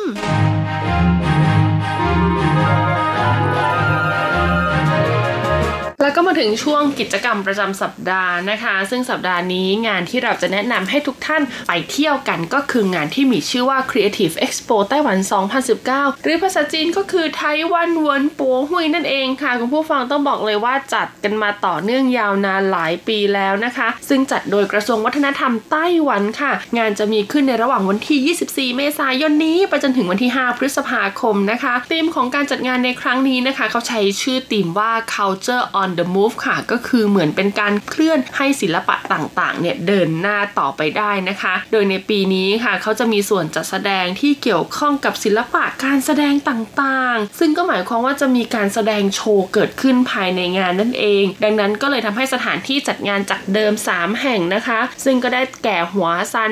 [6.07, 15.17] แล้วก็มาถึงช่วงกิจกรรมประจำสัปดาห์นะคะ ซึ่งสัปดาห์นี้งานที่เราจะแนะนำให้ทุกท่านไปเที่ยวกันก็คืองานที่มีชื่อว่า Creative Expo ไต้หวัน
[15.71, 36.57] 2019 หรือภาษาจีนก็คือไต้หวันเวินปัวหุยนั่นเองค่ะ คุณผู้ฟังต้องบอกเลยว่าจัดกันมาต่อเนื่องยาวนานหลายปีแล้วนะคะ ซึ่งจัดโดยกระทรวงวัฒนธรรมไต้หวันค่ะ งานจะมีขึ้นในระหว่างวันที่ 24 เมษายนนี้ไปจนถึงวันที่ 5 พฤษภาคมนะคะธีมของการจัดงานในครั้งนี้นะคะ เขาใช้ชื่อธีมว่า culture on the move ค่ะ
[36.71, 56.51] ก็คือเหมือนเป็นการเคลื่อนให้ศิลปะต่างๆเนี่ยเดินหน้าต่อไปได้นะคะ โดยในปีนี้ค่ะเขาจะมีส่วนจัดแสดงที่เกี่ยวข้องกับศิลปะการแสดงต่างๆ ซึ่งก็หมายความว่าจะมีการแสดงโชว์เกิดขึ้นภายในงานนั่นเอง ดังนั้นก็เลยทำให้สถานที่จัดงานจากเดิม 3 แห่งนะคะ ซึ่งก็ได้แก่หัวซัน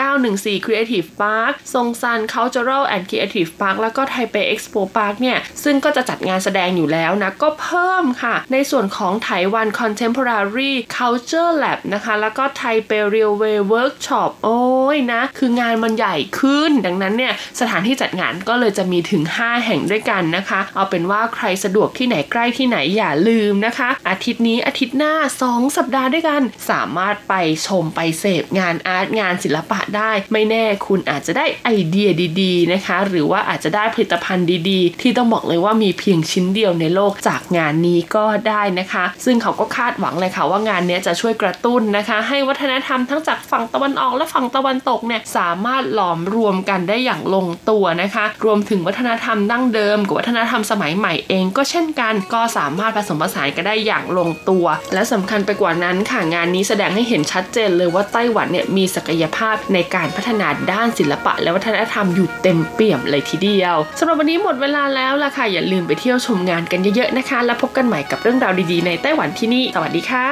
[0.00, 9.68] 1914 Creative Park ซงซัน Cultural and Creative Park แล้วก็ไทเป Expo Park เนี่ย ซึ่งก็จะจัดงานแสดงอยู่แล้วนะ ก็เพิ่มค่ะ ในส่วนของไต้หวัน
[9.80, 14.60] Contemporary Culture Lab นะคะ แล้วก็ไทเป Railway Workshop โอ้
[14.94, 25.14] ยนะ คืองานมันใหญ่ขึ้น ดังนั้นเนี่ยสถานที่จัดงานก็เลยจะมีถึง 5 แห่งด้วยกันนะคะ เอาเป็นว่าใครสะดวกที่ไหนใกล้ที่ไหนอย่าลืมนะคะ อาทิตย์นี้อาทิตย์หน้า
[25.46, 27.34] 2 สัปดาห์ด้วยกัน สามารถไป
[27.66, 32.10] ชมไปเสพงานอาร์ตงานศิลปะได้ ไม่แน่คุณอาจจะได้ไอเดีย
[32.40, 38.49] ดีๆนะคะ หรือว่าอาจจะได้ผลิตภัณฑ์ดีๆ ที่ต้องบอกเลยว่ามีเพียงชิ้นเดียวในโลกจากงานนี้ก็ได้
[38.80, 70.26] นะคะ ซึ่งเขาก็คาดหวังเลยค่ะว่างานนี้จะช่วยกระตุ้นนะคะ ให้วัฒนธรรมทั้งจากฝั่งตะวันออกและฝั่งตะวันตกเนี่ยสามารถหลอมรวมกันได้อย่างลงตัวนะคะ รวมถึงวัฒนธรรมดั้งเดิม กับวัฒนธรรมสมัยใหม่เองก็เช่นกัน ก็สามารถผสมผสานกันได้อย่างลงตัว และสำคัญไปกว่านั้นค่ะงานนี้แสดงให้เห็นชัดเจนเลยว่าไต้หวันเนี่ยมีศักยภาพในการพัฒนาด้านศิลปะ และวัฒนธรรมอยู่เต็มเปี่ยมเลยทีเดียวสำหรับวันนี้หมดเวลาแล้วล่ะค่ะอย่าลืมไปเที่ยวชมงานกันเยอะๆนะคะ แล้วพบกันใหม่กับเรื่องราวดีๆในไต้หวันที่นี่ สวัสดีค่ะ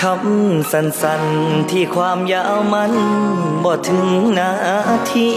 [0.00, 2.92] คำสั้นๆที่ความยาวมัน
[3.64, 4.52] บ่ถึงนา
[5.10, 5.30] ที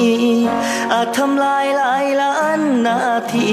[0.94, 3.00] อาจทำลายหลายล้านนา
[3.34, 3.50] ที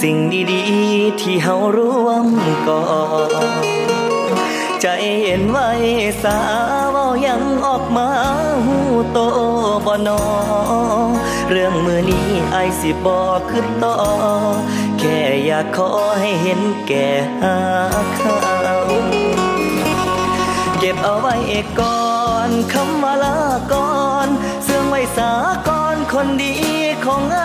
[0.00, 0.16] สิ่ง
[0.52, 2.26] ดีๆที่เฮาร่วม
[2.66, 2.82] ก่อ
[4.80, 4.86] ใจ
[5.22, 5.68] เย็นไว้
[6.22, 6.38] สา
[6.94, 6.96] ว
[7.26, 8.08] ยังออกมา
[8.66, 8.78] หู
[9.12, 9.18] โต
[9.86, 10.20] บ่นอ
[11.54, 13.96] เรื่องมือนี้ไอสิบอกขึ้นต่อ
[14.98, 15.90] แค่อยากขอ
[16.20, 17.08] ให้เห็นแก่
[17.42, 17.56] หา
[18.16, 18.38] เขา
[20.78, 22.10] เก็บเอาไว้เอกก่อ
[22.48, 23.38] นคำว่าลา
[23.72, 24.28] ก่อน
[24.64, 25.32] เสื่องไว้สา
[25.68, 26.54] ก่อนคนดี
[27.04, 27.38] ของอ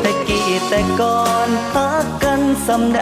[0.00, 3.00] แต่กี้แต่ก่อนพักกันสำใด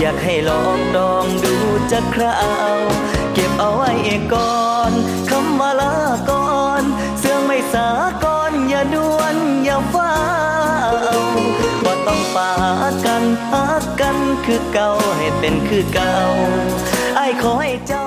[0.00, 1.54] อยากให้ลองดองดู
[1.90, 2.38] จะครา
[2.76, 2.78] ว
[3.34, 4.92] เก็บเอาไว้เอกก่อน
[5.30, 5.94] คำว่าลา
[6.30, 6.59] ก่อน
[7.72, 7.88] สา
[8.24, 10.12] ก่อนอย่าด่วนอย่าฟ้า
[11.84, 12.52] บ่ต้องปา
[13.04, 16.16] กันพักกันคือเก่าให้เป็นคือเก่า
[17.16, 18.06] ไอ้ขอให้เจ้า